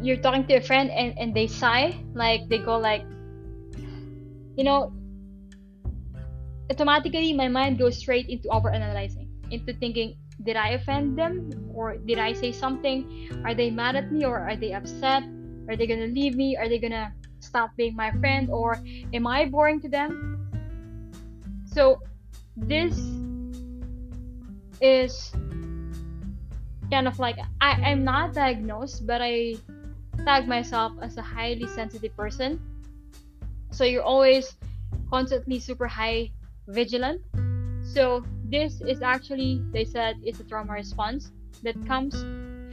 you're 0.00 0.16
talking 0.16 0.46
to 0.48 0.56
a 0.56 0.60
friend 0.64 0.88
and, 0.88 1.12
and 1.18 1.36
they 1.36 1.46
sigh 1.48 1.92
like 2.14 2.48
they 2.48 2.56
go 2.56 2.78
like 2.78 3.04
you 4.56 4.64
know 4.64 4.88
automatically 6.70 7.34
my 7.34 7.46
mind 7.46 7.76
goes 7.76 7.98
straight 7.98 8.30
into 8.30 8.48
over 8.48 8.70
analyzing 8.70 9.28
into 9.50 9.74
thinking 9.74 10.16
did 10.42 10.56
i 10.56 10.70
offend 10.70 11.18
them 11.18 11.52
or 11.74 11.98
did 11.98 12.18
i 12.18 12.32
say 12.32 12.52
something? 12.52 13.04
Are 13.44 13.54
they 13.54 13.70
mad 13.70 13.96
at 13.96 14.10
me 14.10 14.24
or 14.24 14.38
are 14.38 14.56
they 14.56 14.72
upset? 14.72 15.24
Are 15.68 15.76
they 15.76 15.86
gonna 15.86 16.08
leave 16.08 16.36
me? 16.36 16.56
Are 16.56 16.68
they 16.68 16.78
gonna 16.78 17.12
stop 17.40 17.76
being 17.76 17.94
my 17.94 18.12
friend 18.12 18.48
or 18.50 18.78
am 19.12 19.26
I 19.26 19.44
boring 19.44 19.80
to 19.82 19.88
them? 19.88 20.32
So 21.66 22.00
this 22.56 22.98
is 24.80 25.32
kind 26.90 27.08
of 27.08 27.18
like 27.18 27.38
I, 27.60 27.70
I'm 27.90 28.04
not 28.04 28.34
diagnosed, 28.34 29.06
but 29.06 29.20
I 29.22 29.56
tag 30.24 30.46
myself 30.46 30.92
as 31.00 31.16
a 31.16 31.22
highly 31.22 31.66
sensitive 31.66 32.14
person. 32.16 32.60
So 33.70 33.84
you're 33.84 34.02
always 34.02 34.54
constantly 35.08 35.58
super 35.58 35.86
high 35.86 36.30
vigilant. 36.68 37.22
So 37.84 38.24
this 38.44 38.80
is 38.82 39.02
actually 39.02 39.62
they 39.72 39.84
said 39.84 40.16
is 40.24 40.40
a 40.40 40.44
trauma 40.44 40.72
response 40.72 41.32
that 41.62 41.74
comes 41.86 42.14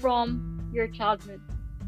from 0.02 0.70
your 0.74 0.88
childhood. 0.88 1.42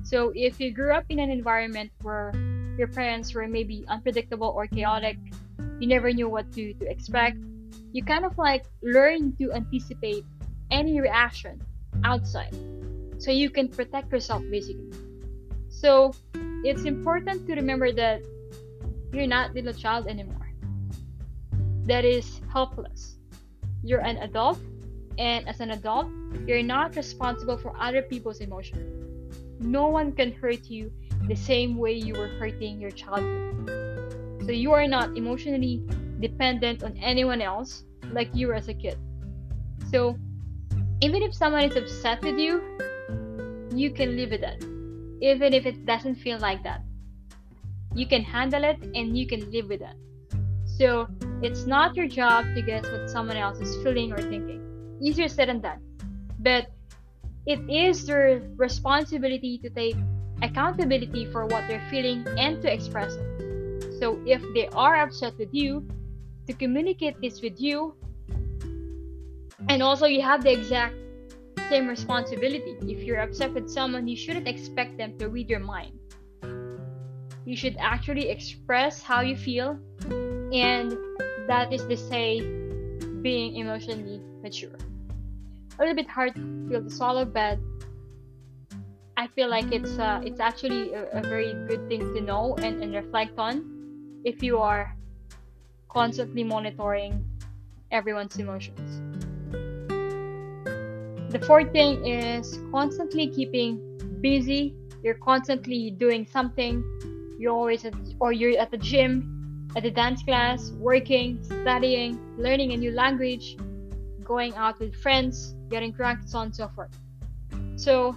So 0.03 0.31
if 0.36 0.60
you 0.60 0.74
grew 0.74 0.93
up 0.93 1.05
in 1.10 1.19
an 1.19 1.29
environment 1.29 1.91
where 2.01 2.31
your 2.77 2.88
parents 2.88 3.33
were 3.33 3.48
maybe 3.48 3.86
unpredictable 3.88 4.48
or 4.48 4.65
chaotic, 4.67 5.17
you 5.79 5.88
never 5.88 6.12
knew 6.12 6.29
what 6.29 6.51
to, 6.53 6.74
to 6.75 6.89
expect, 6.89 7.38
you 7.92 8.04
kind 8.04 8.25
of 8.25 8.38
like 8.38 8.66
learn 8.82 9.36
to 9.38 9.51
anticipate 9.54 10.24
any 10.72 11.01
reaction 11.01 11.62
outside 12.04 12.56
so 13.18 13.32
you 13.32 13.50
can 13.50 13.68
protect 13.68 14.12
yourself 14.12 14.42
basically. 14.50 14.92
So 15.70 16.13
it's 16.63 16.84
important 16.84 17.48
to 17.48 17.56
remember 17.56 17.92
that 17.92 18.22
you're 19.13 19.28
not 19.28 19.54
little 19.54 19.74
child 19.74 20.08
anymore. 20.08 20.51
That 21.86 22.06
is 22.06 22.42
helpless. 22.51 23.18
You're 23.84 24.01
an 24.01 24.18
adult 24.18 24.60
and 25.18 25.48
as 25.48 25.60
an 25.60 25.72
adult, 25.72 26.08
you're 26.48 26.63
not 26.63 26.96
responsible 26.96 27.58
for 27.58 27.75
other 27.78 28.01
people's 28.01 28.40
emotions 28.40 29.01
no 29.62 29.88
one 29.88 30.12
can 30.12 30.32
hurt 30.34 30.70
you 30.70 30.92
the 31.28 31.36
same 31.36 31.78
way 31.78 31.94
you 31.94 32.16
were 32.16 32.28
hurting 32.40 32.82
your 32.82 32.92
childhood. 32.92 33.70
So 34.44 34.51
you 34.51 34.72
are 34.74 34.88
not 34.88 35.16
emotionally 35.16 35.84
dependent 36.22 36.84
on 36.84 36.96
anyone 36.98 37.42
else 37.42 37.84
like 38.12 38.30
you 38.34 38.48
were 38.48 38.56
as 38.56 38.68
a 38.68 38.74
kid. 38.74 38.98
So 39.90 40.18
even 41.01 41.24
if 41.24 41.34
someone 41.34 41.63
is 41.63 41.75
upset 41.75 42.22
with 42.24 42.38
you, 42.38 42.62
you 43.74 43.92
can 43.92 44.16
live 44.16 44.32
with 44.32 44.44
it. 44.44 44.63
Even 45.22 45.54
if 45.54 45.66
it 45.66 45.86
doesn't 45.86 46.16
feel 46.16 46.40
like 46.40 46.63
that. 46.63 46.82
You 47.94 48.08
can 48.08 48.24
handle 48.24 48.63
it 48.63 48.78
and 48.96 49.18
you 49.18 49.28
can 49.28 49.51
live 49.51 49.68
with 49.68 49.82
it. 49.82 49.96
So 50.66 51.08
it's 51.42 51.66
not 51.66 51.96
your 51.96 52.08
job 52.08 52.46
to 52.56 52.62
guess 52.62 52.86
what 52.90 53.10
someone 53.10 53.38
else 53.38 53.60
is 53.60 53.75
feeling 53.84 54.13
or 54.13 54.18
thinking. 54.18 54.62
Easier 55.01 55.28
said 55.28 55.50
than 55.50 55.62
done. 55.62 55.82
But 56.40 56.68
it 57.46 57.60
is 57.70 58.06
their 58.06 58.42
responsibility 58.56 59.58
to 59.60 59.70
take 59.70 59.96
accountability 60.42 61.25
for 61.32 61.46
what 61.46 61.68
they're 61.68 61.86
feeling 61.90 62.25
and 62.38 62.62
to 62.62 62.72
express 62.72 63.13
it. 63.13 64.00
So 64.00 64.20
if 64.25 64.42
they 64.54 64.68
are 64.70 65.01
upset 65.01 65.38
with 65.38 65.50
you, 65.51 65.88
to 66.51 66.58
communicate 66.58 67.15
this 67.22 67.41
with 67.41 67.60
you, 67.62 67.96
and 69.70 69.81
also 69.81 70.05
you 70.05 70.22
have 70.22 70.43
the 70.43 70.51
exact 70.51 70.96
same 71.70 71.88
responsibility. 71.88 72.75
If 72.81 73.03
you're 73.03 73.22
upset 73.22 73.53
with 73.53 73.70
someone, 73.70 74.08
you 74.08 74.17
shouldn't 74.17 74.48
expect 74.48 74.98
them 74.98 75.17
to 75.20 75.29
read 75.29 75.50
your 75.50 75.63
mind. 75.63 75.96
You 77.46 77.55
should 77.55 77.77
actually 77.79 78.29
express 78.29 79.01
how 79.01 79.22
you 79.22 79.38
feel, 79.38 79.79
and 80.51 80.91
that 81.48 81.72
is 81.72 81.86
to 81.86 81.96
say, 81.96 82.41
being 83.22 83.55
emotionally 83.55 84.20
mature 84.43 84.75
a 85.79 85.81
little 85.81 85.96
bit 85.96 86.10
hard 86.10 86.36
to 86.36 86.41
feel 86.70 86.84
to 86.84 86.89
swallow, 86.89 87.25
but 87.25 87.58
I 89.17 89.27
feel 89.27 89.50
like 89.50 89.72
it's 89.72 89.98
uh, 89.98 90.22
it's 90.24 90.39
actually 90.39 90.93
a, 90.93 91.10
a, 91.13 91.22
very 91.22 91.53
good 91.67 91.88
thing 91.88 92.13
to 92.13 92.22
know 92.22 92.55
and, 92.58 92.84
and 92.84 92.93
reflect 92.93 93.38
on 93.38 93.65
if 94.25 94.43
you 94.43 94.58
are 94.58 94.96
constantly 95.91 96.43
monitoring 96.43 97.23
everyone's 97.91 98.38
emotions. 98.38 99.01
The 101.32 101.39
fourth 101.45 101.71
thing 101.71 102.06
is 102.06 102.60
constantly 102.71 103.27
keeping 103.27 103.80
busy. 104.21 104.75
You're 105.04 105.15
constantly 105.15 105.91
doing 105.91 106.25
something. 106.25 106.84
You're 107.39 107.54
always 107.54 107.86
at, 107.86 107.93
or 108.19 108.32
you're 108.32 108.60
at 108.60 108.71
the 108.71 108.77
gym, 108.77 109.67
at 109.75 109.84
the 109.84 109.91
dance 109.91 110.23
class, 110.23 110.71
working, 110.71 111.43
studying, 111.43 112.19
learning 112.38 112.71
a 112.73 112.77
new 112.77 112.91
language, 112.91 113.58
going 114.23 114.54
out 114.56 114.80
with 114.80 114.95
friends, 114.95 115.56
getting 115.69 115.91
drunk, 115.91 116.19
so 116.25 116.39
on 116.39 116.45
and 116.47 116.56
so 116.56 116.67
forth. 116.69 116.97
So 117.75 118.15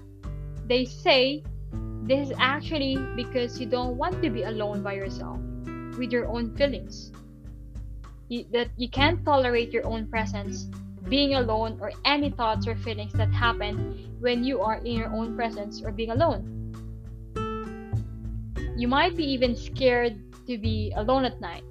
they 0.67 0.85
say 0.85 1.43
this 2.03 2.29
is 2.29 2.37
actually 2.39 2.99
because 3.17 3.61
you 3.61 3.67
don't 3.67 3.97
want 3.97 4.23
to 4.23 4.31
be 4.31 4.43
alone 4.43 4.83
by 4.83 4.93
yourself 4.95 5.39
with 5.99 6.13
your 6.13 6.29
own 6.29 6.55
feelings. 6.57 7.13
You, 8.29 8.47
that 8.53 8.69
you 8.77 8.89
can't 8.89 9.25
tolerate 9.25 9.73
your 9.73 9.87
own 9.87 10.07
presence, 10.09 10.65
being 11.09 11.35
alone, 11.35 11.79
or 11.81 11.93
any 12.05 12.31
thoughts 12.31 12.67
or 12.67 12.75
feelings 12.77 13.13
that 13.15 13.33
happen 13.33 13.99
when 14.21 14.45
you 14.45 14.61
are 14.63 14.77
in 14.77 14.97
your 14.97 15.13
own 15.13 15.37
presence 15.37 15.83
or 15.83 15.93
being 15.93 16.11
alone. 16.11 16.49
You 18.77 18.89
might 18.89 19.17
be 19.17 19.25
even 19.25 19.55
scared 19.55 20.19
to 20.47 20.59
be 20.59 20.93
alone 20.97 21.25
at 21.25 21.41
night 21.41 21.65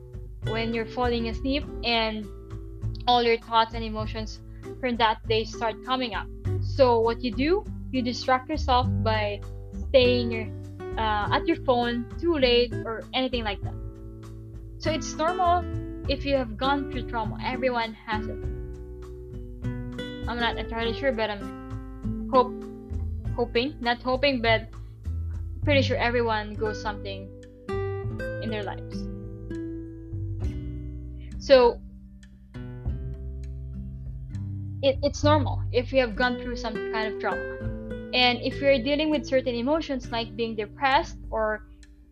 when 0.47 0.73
you're 0.73 0.85
falling 0.85 1.29
asleep 1.29 1.65
and 1.83 2.25
all 3.07 3.23
your 3.23 3.37
thoughts 3.37 3.73
and 3.73 3.83
emotions 3.83 4.39
from 4.79 4.97
that 4.97 5.19
they 5.27 5.43
start 5.43 5.75
coming 5.85 6.15
up. 6.15 6.27
So 6.61 6.99
what 6.99 7.23
you 7.23 7.31
do, 7.31 7.65
you 7.91 8.01
distract 8.01 8.49
yourself 8.49 8.87
by 9.03 9.41
staying 9.89 10.51
uh, 10.97 11.29
at 11.31 11.47
your 11.47 11.57
phone 11.65 12.05
too 12.19 12.37
late 12.37 12.73
or 12.73 13.03
anything 13.13 13.43
like 13.43 13.61
that. 13.61 13.73
So 14.77 14.91
it's 14.91 15.13
normal 15.15 15.63
if 16.09 16.25
you 16.25 16.35
have 16.35 16.57
gone 16.57 16.91
through 16.91 17.09
trauma. 17.09 17.37
Everyone 17.43 17.93
has 17.93 18.27
it. 18.27 18.37
I'm 20.27 20.39
not 20.39 20.57
entirely 20.57 20.93
sure, 20.93 21.11
but 21.11 21.29
I'm 21.29 22.29
hope 22.31 22.53
hoping, 23.35 23.75
not 23.79 24.01
hoping, 24.01 24.41
but 24.41 24.69
pretty 25.63 25.81
sure 25.81 25.97
everyone 25.97 26.55
goes 26.55 26.81
something 26.81 27.29
in 28.41 28.49
their 28.49 28.63
lives. 28.63 29.03
So 31.39 31.79
it, 34.81 34.97
it's 35.03 35.23
normal 35.23 35.63
if 35.71 35.91
you 35.91 35.99
have 36.01 36.15
gone 36.15 36.39
through 36.39 36.57
some 36.57 36.73
kind 36.91 37.13
of 37.13 37.19
trauma. 37.19 37.57
And 38.13 38.39
if 38.41 38.61
you're 38.61 38.77
dealing 38.77 39.09
with 39.09 39.25
certain 39.25 39.55
emotions 39.55 40.11
like 40.11 40.35
being 40.35 40.55
depressed 40.55 41.17
or 41.31 41.65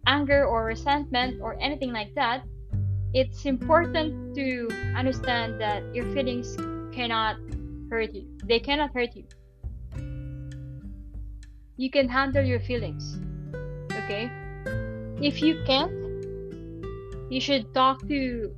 anger 0.07 0.45
or 0.45 0.65
resentment 0.65 1.41
or 1.41 1.59
anything 1.61 1.93
like 1.93 2.15
that, 2.15 2.43
it's 3.13 3.45
important 3.45 4.35
to 4.35 4.69
understand 4.95 5.59
that 5.59 5.83
your 5.93 6.05
feelings 6.13 6.55
cannot 6.93 7.35
hurt 7.89 8.13
you. 8.13 8.25
They 8.45 8.59
cannot 8.59 8.93
hurt 8.93 9.15
you. 9.15 9.25
You 11.75 11.89
can 11.89 12.07
handle 12.07 12.43
your 12.43 12.59
feelings. 12.59 13.19
Okay? 13.91 14.31
If 15.21 15.41
you 15.41 15.61
can't, 15.65 15.91
you 17.29 17.41
should 17.41 17.73
talk 17.73 18.07
to 18.07 18.55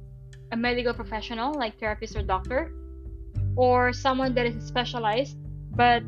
a 0.52 0.58
medical 0.58 0.94
professional 0.94 1.54
like 1.54 1.80
therapist 1.80 2.16
or 2.16 2.22
doctor 2.22 2.72
or 3.56 3.92
someone 3.94 4.34
that 4.36 4.46
is 4.46 4.64
specialized, 4.66 5.38
but 5.76 6.04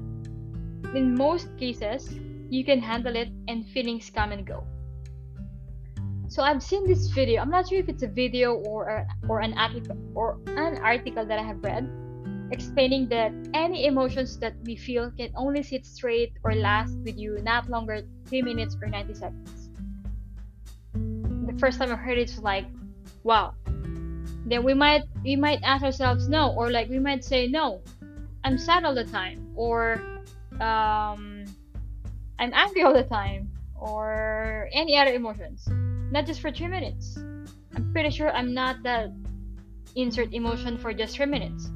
in 0.93 1.15
most 1.15 1.49
cases, 1.58 2.19
you 2.49 2.63
can 2.63 2.79
handle 2.79 3.15
it 3.15 3.29
and 3.47 3.65
feelings 3.65 4.10
come 4.10 4.31
and 4.31 4.45
go. 4.45 4.63
So 6.36 6.43
I've 6.43 6.62
seen 6.62 6.84
this 6.86 7.08
video. 7.08 7.41
I'm 7.41 7.50
not 7.50 7.69
sure 7.69 7.80
if 7.80 7.88
it's 7.88 8.04
a 8.04 8.12
video 8.12 8.60
or 8.67 9.08
or 9.32 9.39
an 9.39 9.56
article 9.56 9.95
or 10.19 10.36
an 10.60 10.84
article 10.84 11.24
that 11.24 11.39
I 11.39 11.41
have 11.48 11.63
read 11.63 11.88
explaining 12.52 13.08
that 13.08 13.32
any 13.54 13.88
emotions 13.88 14.36
that 14.43 14.52
we 14.67 14.76
feel 14.76 15.15
can 15.15 15.32
only 15.39 15.63
sit 15.63 15.86
straight 15.88 16.36
or 16.43 16.52
last 16.52 17.00
with 17.08 17.15
you 17.15 17.39
not 17.39 17.71
longer 17.71 18.04
3 18.28 18.41
minutes 18.41 18.76
or 18.84 18.91
90 18.91 19.13
seconds. 19.15 19.71
The 21.48 21.56
first 21.56 21.80
time 21.80 21.88
I 21.88 21.95
heard 21.95 22.19
it 22.19 22.28
was 22.28 22.43
like, 22.43 22.67
wow, 23.24 23.56
then 24.43 24.67
we 24.67 24.74
might 24.76 25.08
we 25.24 25.39
might 25.39 25.63
ask 25.63 25.88
ourselves 25.88 26.28
no 26.28 26.52
or 26.52 26.67
like 26.67 26.91
we 26.91 27.00
might 27.00 27.24
say 27.24 27.48
no 27.48 27.80
i'm 28.43 28.60
sad 28.60 28.84
all 28.84 28.93
the 28.93 29.08
time 29.08 29.39
or 29.56 30.04
um 30.60 31.48
i'm 32.43 32.52
angry 32.52 32.84
all 32.84 32.93
the 32.93 33.08
time 33.08 33.48
or 33.80 34.67
any 34.76 35.00
other 35.00 35.15
emotions 35.15 35.63
not 36.15 36.25
just 36.25 36.39
for 36.39 36.49
three 36.49 36.67
minutes. 36.71 37.19
I'm 37.75 37.91
pretty 37.91 38.10
sure 38.10 38.32
i'm 38.32 38.54
not 38.54 38.82
that 38.84 39.12
insert 39.95 40.34
emotion 40.34 40.78
for 40.78 40.93
just 40.93 41.17
three 41.17 41.25
minutes. 41.25 41.69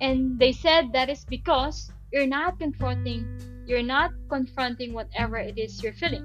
And 0.00 0.38
they 0.38 0.52
said 0.52 0.92
that 0.94 1.10
is 1.10 1.26
because 1.28 1.92
you're 2.10 2.26
not 2.26 2.58
confronting 2.58 3.28
you're 3.66 3.84
not 3.84 4.12
confronting 4.30 4.94
whatever 4.94 5.36
it 5.36 5.58
is 5.58 5.82
you're 5.82 5.92
feeling. 5.92 6.24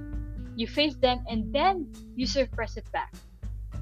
You 0.56 0.68
face 0.68 0.96
them 0.96 1.20
and 1.28 1.52
then 1.54 1.92
you 2.16 2.26
suppress 2.26 2.78
it 2.78 2.90
back. 2.94 3.12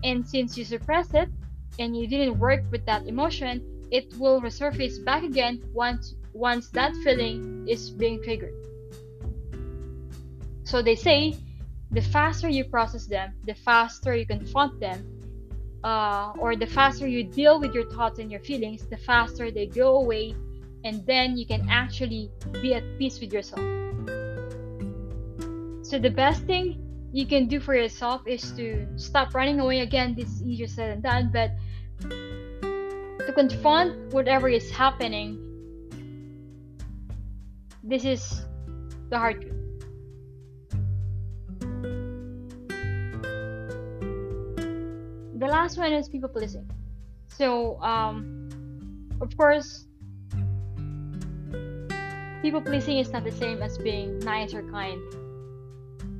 And 0.03 0.27
since 0.27 0.57
you 0.57 0.65
suppress 0.65 1.13
it 1.13 1.29
and 1.77 1.95
you 1.95 2.07
didn't 2.07 2.39
work 2.39 2.63
with 2.71 2.83
that 2.87 3.05
emotion, 3.05 3.61
it 3.91 4.09
will 4.17 4.41
resurface 4.41 4.97
back 5.05 5.21
again 5.21 5.61
once 5.71 6.15
once 6.33 6.69
that 6.69 6.95
feeling 7.03 7.67
is 7.69 7.91
being 7.91 8.23
triggered. 8.23 8.57
So 10.63 10.81
they 10.81 10.95
say 10.95 11.37
the 11.91 12.01
faster 12.01 12.47
you 12.47 12.63
process 12.63 13.05
them, 13.05 13.33
the 13.45 13.53
faster 13.53 14.15
you 14.15 14.25
confront 14.25 14.79
them, 14.79 15.05
uh, 15.83 16.31
or 16.39 16.55
the 16.55 16.65
faster 16.65 17.07
you 17.07 17.23
deal 17.23 17.59
with 17.59 17.73
your 17.73 17.89
thoughts 17.91 18.19
and 18.19 18.31
your 18.31 18.39
feelings, 18.39 18.87
the 18.87 18.97
faster 18.97 19.51
they 19.51 19.67
go 19.67 19.97
away, 19.97 20.33
and 20.85 21.05
then 21.05 21.37
you 21.37 21.45
can 21.45 21.67
actually 21.69 22.31
be 22.61 22.73
at 22.73 22.83
peace 22.97 23.19
with 23.19 23.33
yourself. 23.33 23.61
So, 25.83 25.99
the 25.99 26.09
best 26.09 26.43
thing 26.43 26.79
you 27.11 27.25
can 27.25 27.47
do 27.47 27.59
for 27.59 27.75
yourself 27.75 28.21
is 28.25 28.51
to 28.53 28.87
stop 28.95 29.35
running 29.35 29.59
away. 29.59 29.81
Again, 29.81 30.15
this 30.15 30.29
is 30.29 30.43
easier 30.43 30.67
said 30.67 31.03
than 31.03 31.29
done, 31.29 31.31
but 31.33 31.51
to 33.25 33.33
confront 33.33 34.13
whatever 34.13 34.47
is 34.47 34.71
happening, 34.71 35.37
this 37.83 38.05
is 38.05 38.45
the 39.09 39.17
hard 39.17 39.41
truth. 39.41 39.60
The 45.41 45.47
last 45.47 45.79
one 45.79 45.91
is 45.91 46.07
people 46.07 46.29
pleasing. 46.29 46.69
So, 47.29 47.81
um, 47.81 48.47
of 49.19 49.35
course, 49.35 49.87
people 52.43 52.61
pleasing 52.61 52.99
is 52.99 53.09
not 53.09 53.23
the 53.23 53.31
same 53.31 53.63
as 53.63 53.75
being 53.79 54.19
nice 54.19 54.53
or 54.53 54.61
kind. 54.69 55.01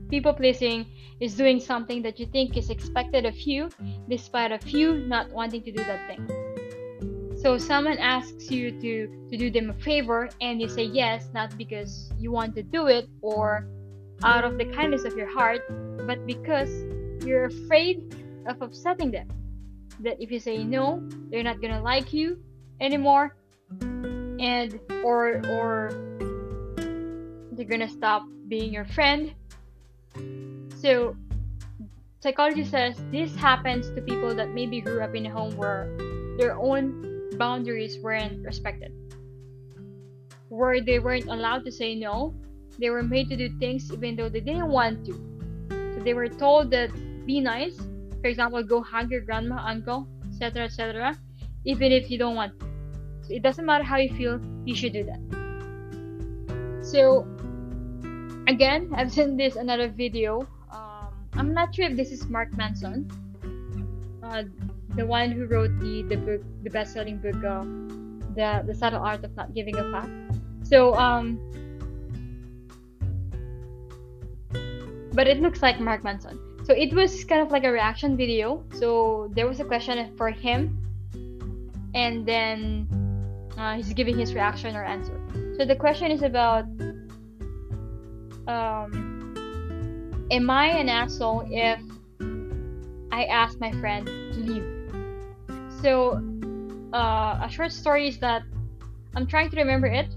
People 0.10 0.34
pleasing 0.34 0.88
is 1.20 1.36
doing 1.36 1.60
something 1.60 2.02
that 2.02 2.20
you 2.20 2.26
think 2.26 2.58
is 2.58 2.72
expected 2.72 3.28
of 3.28 3.38
you, 3.42 3.70
despite 4.10 4.52
of 4.52 4.68
you 4.68 5.06
not 5.06 5.30
wanting 5.30 5.62
to 5.66 5.72
do 5.72 5.84
that 5.84 6.02
thing. 6.10 7.38
So 7.38 7.60
someone 7.60 8.00
asks 8.00 8.50
you 8.50 8.72
to, 8.82 9.28
to 9.30 9.38
do 9.38 9.52
them 9.52 9.70
a 9.70 9.78
favor 9.86 10.30
and 10.42 10.60
you 10.60 10.68
say 10.68 10.86
yes, 10.86 11.30
not 11.32 11.56
because 11.60 12.12
you 12.18 12.32
want 12.32 12.56
to 12.56 12.64
do 12.64 12.88
it 12.88 13.08
or 13.22 13.68
out 14.24 14.44
of 14.44 14.58
the 14.58 14.66
kindness 14.66 15.04
of 15.04 15.16
your 15.16 15.30
heart, 15.30 15.62
but 16.08 16.26
because 16.26 16.72
you're 17.24 17.46
afraid 17.46 18.16
of 18.46 18.62
upsetting 18.62 19.12
them. 19.12 19.28
That 20.00 20.22
if 20.22 20.32
you 20.32 20.40
say 20.40 20.64
hmm. 20.64 20.70
no, 20.70 21.10
they're 21.30 21.44
not 21.44 21.62
gonna 21.62 21.82
like 21.82 22.14
you 22.14 22.40
anymore, 22.80 23.36
and 23.82 24.80
or 25.04 25.42
or 25.50 25.92
they're 27.52 27.66
gonna 27.66 27.90
stop 27.90 28.24
being 28.48 28.74
your 28.74 28.86
friend. 28.86 29.34
So 30.78 31.16
psychology 32.20 32.66
says 32.66 32.96
this 33.12 33.36
happens 33.36 33.90
to 33.92 34.02
people 34.02 34.34
that 34.36 34.50
maybe 34.50 34.82
grew 34.82 35.02
up 35.02 35.16
in 35.16 35.26
a 35.26 35.30
home 35.30 35.56
where 35.58 35.96
their 36.38 36.58
own 36.58 37.30
boundaries 37.38 38.00
weren't 38.00 38.44
respected, 38.46 38.92
where 40.50 40.82
they 40.82 41.00
weren't 41.00 41.28
allowed 41.28 41.66
to 41.66 41.72
say 41.72 41.96
no. 41.96 42.34
They 42.80 42.90
were 42.90 43.04
made 43.04 43.30
to 43.30 43.38
do 43.38 43.50
things 43.60 43.92
even 43.92 44.16
though 44.16 44.30
they 44.30 44.40
didn't 44.40 44.70
want 44.70 45.06
to. 45.06 45.14
So 45.70 46.02
they 46.04 46.14
were 46.14 46.28
told 46.28 46.72
that 46.72 46.90
be 47.26 47.40
nice, 47.40 47.78
for 48.22 48.28
example, 48.28 48.64
go 48.64 48.82
hug 48.82 49.10
your 49.12 49.22
grandma, 49.22 49.58
uncle, 49.66 50.08
etc., 50.30 50.66
etc., 50.66 51.18
even 51.66 51.92
if 51.92 52.10
you 52.10 52.18
don't 52.18 52.36
want. 52.36 52.54
So 53.24 53.34
it 53.34 53.42
doesn't 53.42 53.66
matter 53.66 53.84
how 53.84 53.98
you 53.98 54.14
feel, 54.16 54.40
you 54.66 54.76
should 54.76 54.94
do 54.94 55.04
that. 55.06 55.20
So, 56.84 57.26
again, 58.48 58.92
I've 58.96 59.12
seen 59.12 59.38
this 59.38 59.56
another 59.56 59.90
video. 59.90 60.48
Um, 60.72 61.10
I'm 61.34 61.54
not 61.54 61.74
sure 61.74 61.86
if 61.86 61.98
this 61.98 62.12
is 62.12 62.28
Mark 62.30 62.56
Manson, 62.58 63.10
uh, 64.24 64.44
the 64.96 65.06
one 65.06 65.32
who 65.32 65.46
wrote 65.46 65.80
the 65.80 66.04
the 66.04 66.18
book, 66.18 66.42
the 66.64 66.70
best-selling 66.70 67.18
book, 67.18 67.42
uh, 67.44 67.66
the 68.36 68.64
the 68.68 68.76
subtle 68.76 69.02
art 69.02 69.24
of 69.24 69.36
not 69.36 69.54
giving 69.56 69.76
a 69.78 69.92
fuck. 69.92 70.10
So, 70.64 70.94
um, 70.96 71.40
but 75.14 75.28
it 75.28 75.42
looks 75.42 75.62
like 75.62 75.80
Mark 75.80 76.04
Manson 76.04 76.51
so 76.64 76.74
it 76.74 76.94
was 76.94 77.24
kind 77.26 77.42
of 77.42 77.52
like 77.52 77.64
a 77.64 77.72
reaction 77.72 78.16
video. 78.16 78.64
So 78.74 79.32
there 79.34 79.48
was 79.48 79.60
a 79.60 79.66
question 79.66 80.16
for 80.16 80.30
him. 80.30 80.78
And 81.94 82.26
then 82.26 82.88
uh, 83.58 83.76
he's 83.76 83.94
giving 83.94 84.18
his 84.18 84.34
reaction 84.34 84.76
or 84.76 84.84
answer. 84.84 85.20
So 85.58 85.66
the 85.66 85.76
question 85.76 86.12
is 86.12 86.22
about 86.22 86.66
um, 88.48 90.28
am 90.32 90.50
i 90.50 90.68
an 90.68 90.90
asshole 90.90 91.46
if 91.52 91.80
i 93.12 93.26
ask 93.26 93.60
my 93.60 93.72
friend 93.74 94.06
to 94.08 94.40
leave? 94.40 94.66
So 95.82 96.22
uh, 96.94 97.40
a 97.44 97.50
short 97.50 97.72
story 97.72 98.08
is 98.08 98.18
that 98.20 98.44
i'm 99.16 99.28
trying 99.28 99.50
to 99.50 99.58
remember 99.58 99.88
it. 99.88 100.16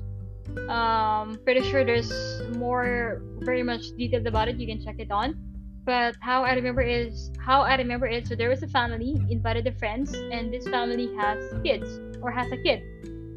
Um, 0.69 1.39
pretty 1.45 1.69
sure 1.69 1.85
there's 1.85 2.13
more 2.57 3.23
very 3.41 3.63
much 3.63 3.83
detailed 3.99 4.27
about 4.27 4.49
it. 4.49 4.57
You 4.57 4.67
can 4.67 4.83
check 4.85 4.97
it 4.99 5.11
on 5.11 5.54
but 5.85 6.17
how 6.21 6.45
I 6.45 6.55
remember 6.55 6.81
is 6.81 7.31
how 7.39 7.63
I 7.63 7.77
remember 7.77 8.07
it. 8.07 8.27
So 8.27 8.35
there 8.35 8.49
was 8.49 8.63
a 8.63 8.69
family 8.69 9.21
invited 9.31 9.65
the 9.65 9.73
friends, 9.73 10.13
and 10.15 10.53
this 10.53 10.67
family 10.69 11.15
has 11.17 11.39
kids 11.63 12.01
or 12.23 12.31
has 12.31 12.51
a 12.53 12.57
kid. 12.57 12.83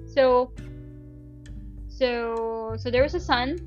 So, 0.07 0.51
so 1.89 2.75
so 2.77 2.89
there 2.89 3.03
was 3.03 3.13
a 3.15 3.19
son 3.19 3.59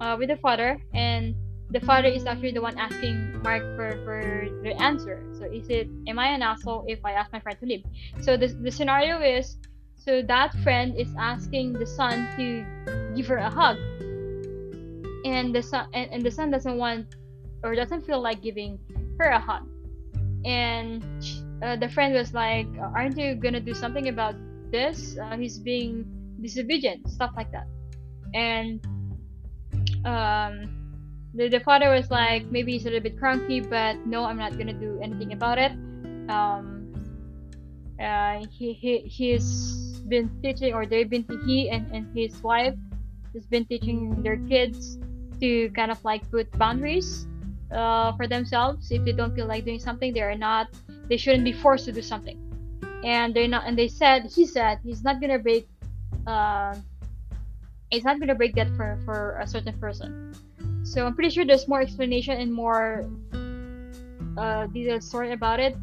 uh, 0.00 0.16
with 0.18 0.28
the 0.28 0.36
father, 0.36 0.78
and 0.94 1.34
the 1.70 1.80
father 1.80 2.08
is 2.08 2.26
actually 2.26 2.52
the 2.52 2.60
one 2.60 2.76
asking 2.76 3.40
Mark 3.42 3.62
for 3.76 3.90
for 4.04 4.20
the 4.62 4.74
answer. 4.82 5.22
So 5.38 5.44
is 5.46 5.68
it 5.70 5.88
am 6.08 6.18
I 6.18 6.28
an 6.28 6.42
asshole 6.42 6.84
if 6.88 7.04
I 7.04 7.12
ask 7.12 7.32
my 7.32 7.40
friend 7.40 7.58
to 7.60 7.66
leave? 7.66 7.84
So 8.20 8.36
the 8.36 8.48
the 8.48 8.70
scenario 8.70 9.22
is 9.22 9.56
so 9.96 10.22
that 10.22 10.52
friend 10.66 10.98
is 10.98 11.08
asking 11.18 11.74
the 11.74 11.86
son 11.86 12.26
to 12.36 12.66
give 13.14 13.26
her 13.28 13.38
a 13.38 13.48
hug, 13.50 13.78
and 15.24 15.54
the 15.54 15.62
son 15.62 15.86
and, 15.94 16.10
and 16.10 16.26
the 16.26 16.30
son 16.30 16.50
doesn't 16.50 16.76
want 16.76 17.06
or 17.62 17.74
doesn't 17.74 18.02
feel 18.02 18.20
like 18.20 18.42
giving 18.42 18.78
her 19.18 19.30
a 19.30 19.38
hug. 19.38 19.68
And 20.44 21.02
uh, 21.62 21.76
the 21.76 21.88
friend 21.88 22.14
was 22.14 22.34
like, 22.34 22.66
"Aren't 22.78 23.16
you 23.16 23.34
gonna 23.34 23.60
do 23.60 23.74
something 23.74 24.08
about 24.08 24.34
this? 24.70 25.16
Uh, 25.16 25.36
he's 25.36 25.58
being 25.58 26.04
disobedient, 26.40 27.08
stuff 27.08 27.30
like 27.36 27.50
that." 27.52 27.66
And 28.34 28.82
um, 30.04 30.66
the, 31.34 31.48
the 31.48 31.60
father 31.60 31.90
was 31.94 32.10
like, 32.10 32.50
"Maybe 32.50 32.72
he's 32.72 32.82
a 32.82 32.90
little 32.90 33.06
bit 33.06 33.18
cranky, 33.18 33.60
but 33.60 34.02
no, 34.06 34.24
I'm 34.24 34.38
not 34.38 34.58
gonna 34.58 34.74
do 34.74 34.98
anything 35.00 35.32
about 35.32 35.58
it." 35.58 35.72
Um, 36.28 36.90
uh, 38.02 38.42
he, 38.50 38.72
he 38.72 39.06
he's 39.06 40.02
been 40.10 40.26
teaching, 40.42 40.74
or 40.74 40.86
they've 40.86 41.08
been 41.08 41.24
he 41.46 41.70
and, 41.70 41.86
and 41.94 42.10
his 42.16 42.42
wife 42.42 42.74
has 43.34 43.46
been 43.46 43.64
teaching 43.66 44.22
their 44.22 44.36
kids 44.50 44.98
to 45.40 45.70
kind 45.70 45.90
of 45.90 46.02
like 46.04 46.28
put 46.30 46.50
boundaries 46.58 47.26
uh, 47.72 48.12
for 48.16 48.26
themselves. 48.26 48.90
If 48.90 49.04
they 49.04 49.12
don't 49.12 49.34
feel 49.34 49.46
like 49.46 49.64
doing 49.64 49.80
something 49.80 50.12
they 50.12 50.22
are 50.22 50.36
not 50.36 50.68
they 51.08 51.16
shouldn't 51.16 51.44
be 51.44 51.52
forced 51.52 51.84
to 51.86 51.92
do 51.92 52.02
something. 52.02 52.38
And 53.04 53.34
they're 53.34 53.48
not 53.48 53.64
and 53.66 53.76
they 53.76 53.88
said 53.88 54.30
he 54.34 54.46
said 54.46 54.78
he's 54.84 55.02
not 55.02 55.20
gonna 55.20 55.38
break 55.38 55.68
uh, 56.26 56.74
he's 57.90 58.04
not 58.04 58.20
gonna 58.20 58.34
break 58.34 58.54
that 58.54 58.68
for 58.76 58.98
for 59.04 59.38
a 59.40 59.46
certain 59.46 59.78
person. 59.78 60.32
So 60.84 61.06
i'm 61.06 61.14
pretty 61.14 61.30
sure 61.30 61.44
there's 61.44 61.68
more 61.68 61.80
explanation 61.80 62.40
and 62.40 62.52
more 62.52 63.08
uh, 64.36 64.66
detailed 64.66 65.02
story 65.02 65.32
about 65.32 65.60
it 65.60 65.76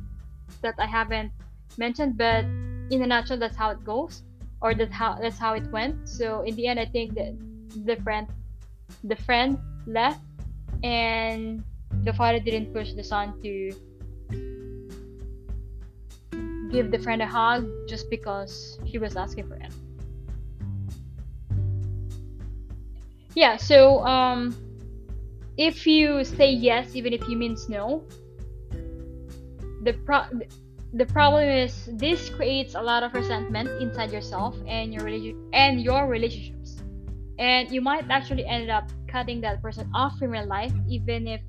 that 0.61 0.75
i 0.79 0.85
haven't 0.85 1.31
mentioned 1.77 2.17
but 2.17 2.43
in 2.89 3.01
a 3.03 3.07
nutshell 3.07 3.37
that's 3.37 3.55
how 3.55 3.69
it 3.69 3.83
goes 3.83 4.23
or 4.61 4.73
that's 4.73 4.93
how 4.93 5.17
that's 5.21 5.37
how 5.37 5.53
it 5.53 5.63
went. 5.71 6.07
So 6.07 6.41
in 6.41 6.55
the 6.55 6.67
end 6.67 6.79
i 6.79 6.85
think 6.85 7.15
that 7.15 7.35
the 7.85 7.95
friend 8.03 8.27
the 9.03 9.15
friend 9.15 9.57
left 9.85 10.21
and 10.83 11.63
the 12.03 12.13
father 12.13 12.39
didn't 12.39 12.73
push 12.73 12.93
the 12.93 13.03
son 13.03 13.39
to 13.41 13.71
give 16.71 16.91
the 16.91 16.99
friend 16.99 17.21
a 17.21 17.27
hug 17.27 17.67
just 17.87 18.09
because 18.09 18.79
he 18.85 18.97
was 18.97 19.15
asking 19.15 19.47
for 19.47 19.55
it. 19.55 19.71
Yeah, 23.35 23.57
so 23.57 24.05
um, 24.05 24.55
if 25.57 25.85
you 25.87 26.23
say 26.23 26.51
yes 26.51 26.95
even 26.95 27.13
if 27.13 27.27
you 27.27 27.37
means 27.37 27.69
no, 27.69 28.03
the 29.83 29.93
pro- 30.05 30.29
the 30.93 31.05
problem 31.05 31.47
is 31.47 31.89
this 31.93 32.29
creates 32.29 32.75
a 32.75 32.81
lot 32.81 33.03
of 33.03 33.13
resentment 33.13 33.69
inside 33.81 34.11
yourself 34.11 34.57
and 34.67 34.93
your 34.93 35.03
relation 35.03 35.49
and 35.53 35.81
your 35.81 36.07
relationships, 36.07 36.81
and 37.37 37.71
you 37.71 37.81
might 37.81 38.09
actually 38.09 38.45
end 38.45 38.69
up 38.69 38.89
cutting 39.07 39.41
that 39.41 39.61
person 39.61 39.89
off 39.93 40.17
from 40.17 40.33
your 40.33 40.45
life 40.45 40.73
even 40.87 41.27
if 41.27 41.41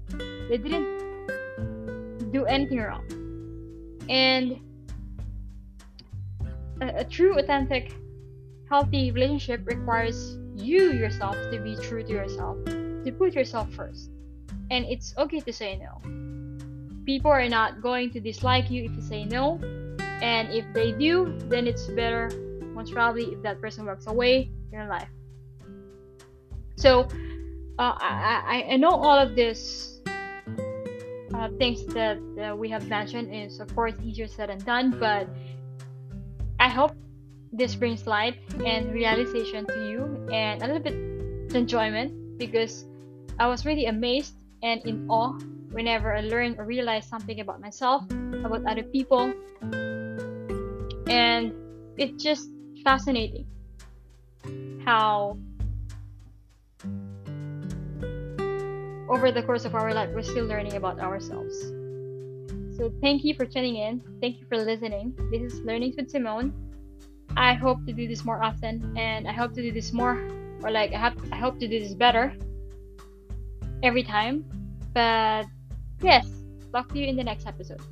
they 0.51 0.59
didn't 0.59 2.33
do 2.33 2.45
anything 2.45 2.81
wrong. 2.81 3.07
And 4.09 4.59
a, 6.83 7.01
a 7.01 7.05
true, 7.05 7.39
authentic, 7.39 7.95
healthy 8.69 9.13
relationship 9.13 9.65
requires 9.65 10.37
you 10.57 10.93
yourself 10.93 11.37
to 11.53 11.61
be 11.61 11.77
true 11.77 12.03
to 12.03 12.13
yourself, 12.13 12.59
to 12.67 13.15
put 13.17 13.35
yourself 13.35 13.73
first. 13.73 14.11
And 14.73 14.85
it's 14.87 15.15
okay 15.19 15.39
to 15.39 15.53
say 15.53 15.79
no. 15.79 16.03
People 17.07 17.31
are 17.31 17.49
not 17.49 17.81
going 17.81 18.11
to 18.11 18.21
dislike 18.21 18.71
you 18.71 18.85
if 18.85 18.93
you 18.97 19.03
say 19.03 19.25
no. 19.25 19.61
And 20.21 20.53
if 20.53 20.65
they 20.75 20.91
do, 20.93 21.39
then 21.49 21.69
it's 21.69 21.87
better, 21.87 22.29
most 22.75 22.93
probably, 22.93 23.25
if 23.33 23.43
that 23.43 23.61
person 23.61 23.87
walks 23.87 24.07
away 24.09 24.51
in 24.73 24.79
your 24.79 24.89
life. 24.89 25.09
So, 26.77 27.03
uh, 27.79 27.95
I, 27.99 28.65
I, 28.69 28.73
I 28.75 28.77
know 28.77 28.91
all 28.91 29.19
of 29.19 29.35
this 29.35 29.90
uh, 31.35 31.49
things 31.59 31.85
that 31.95 32.19
uh, 32.39 32.57
we 32.57 32.69
have 32.69 32.89
mentioned 32.89 33.35
is, 33.35 33.61
of 33.61 33.75
course, 33.75 33.95
easier 34.03 34.27
said 34.27 34.49
than 34.49 34.59
done, 34.59 34.91
but 34.99 35.29
I 36.59 36.69
hope 36.69 36.93
this 37.53 37.75
brings 37.75 38.07
light 38.07 38.37
and 38.65 38.93
realization 38.93 39.67
to 39.67 39.89
you 39.91 40.29
and 40.33 40.63
a 40.63 40.67
little 40.67 40.83
bit 40.83 41.55
enjoyment 41.55 42.39
because 42.39 42.87
I 43.39 43.49
was 43.49 43.65
really 43.65 43.87
amazed 43.87 44.35
and 44.63 44.81
in 44.87 45.09
awe 45.09 45.39
whenever 45.73 46.15
I 46.15 46.21
learned 46.21 46.59
or 46.59 46.65
realized 46.65 47.09
something 47.09 47.41
about 47.41 47.61
myself, 47.61 48.05
about 48.45 48.67
other 48.67 48.83
people, 48.83 49.33
and 51.09 51.53
it's 51.97 52.23
just 52.23 52.51
fascinating 52.85 53.47
how 54.85 55.39
over 59.11 59.33
the 59.33 59.43
course 59.43 59.65
of 59.65 59.75
our 59.75 59.93
life 59.93 60.09
we're 60.15 60.23
still 60.23 60.47
learning 60.47 60.77
about 60.77 61.01
ourselves. 61.01 61.59
So 62.79 62.93
thank 63.03 63.25
you 63.25 63.35
for 63.35 63.45
tuning 63.45 63.77
in. 63.77 64.01
Thank 64.21 64.41
you 64.41 64.47
for 64.49 64.57
listening. 64.57 65.15
This 65.33 65.53
is 65.53 65.61
Learnings 65.61 65.97
with 65.97 66.09
Simone. 66.09 66.55
I 67.37 67.55
hope 67.55 67.85
to 67.87 67.93
do 67.93 68.07
this 68.07 68.25
more 68.25 68.43
often 68.43 68.97
and 68.97 69.27
I 69.27 69.33
hope 69.33 69.53
to 69.55 69.63
do 69.63 69.73
this 69.73 69.93
more 69.93 70.17
or 70.63 70.71
like 70.71 70.93
I 70.93 70.99
have 70.99 71.17
I 71.33 71.37
hope 71.37 71.59
to 71.59 71.69
do 71.69 71.81
this 71.81 71.95
better 71.95 72.33
every 73.83 74.05
time. 74.05 74.45
But 74.95 75.47
yes, 76.01 76.27
talk 76.73 76.89
to 76.93 76.99
you 76.99 77.07
in 77.07 77.17
the 77.17 77.25
next 77.25 77.47
episode. 77.47 77.83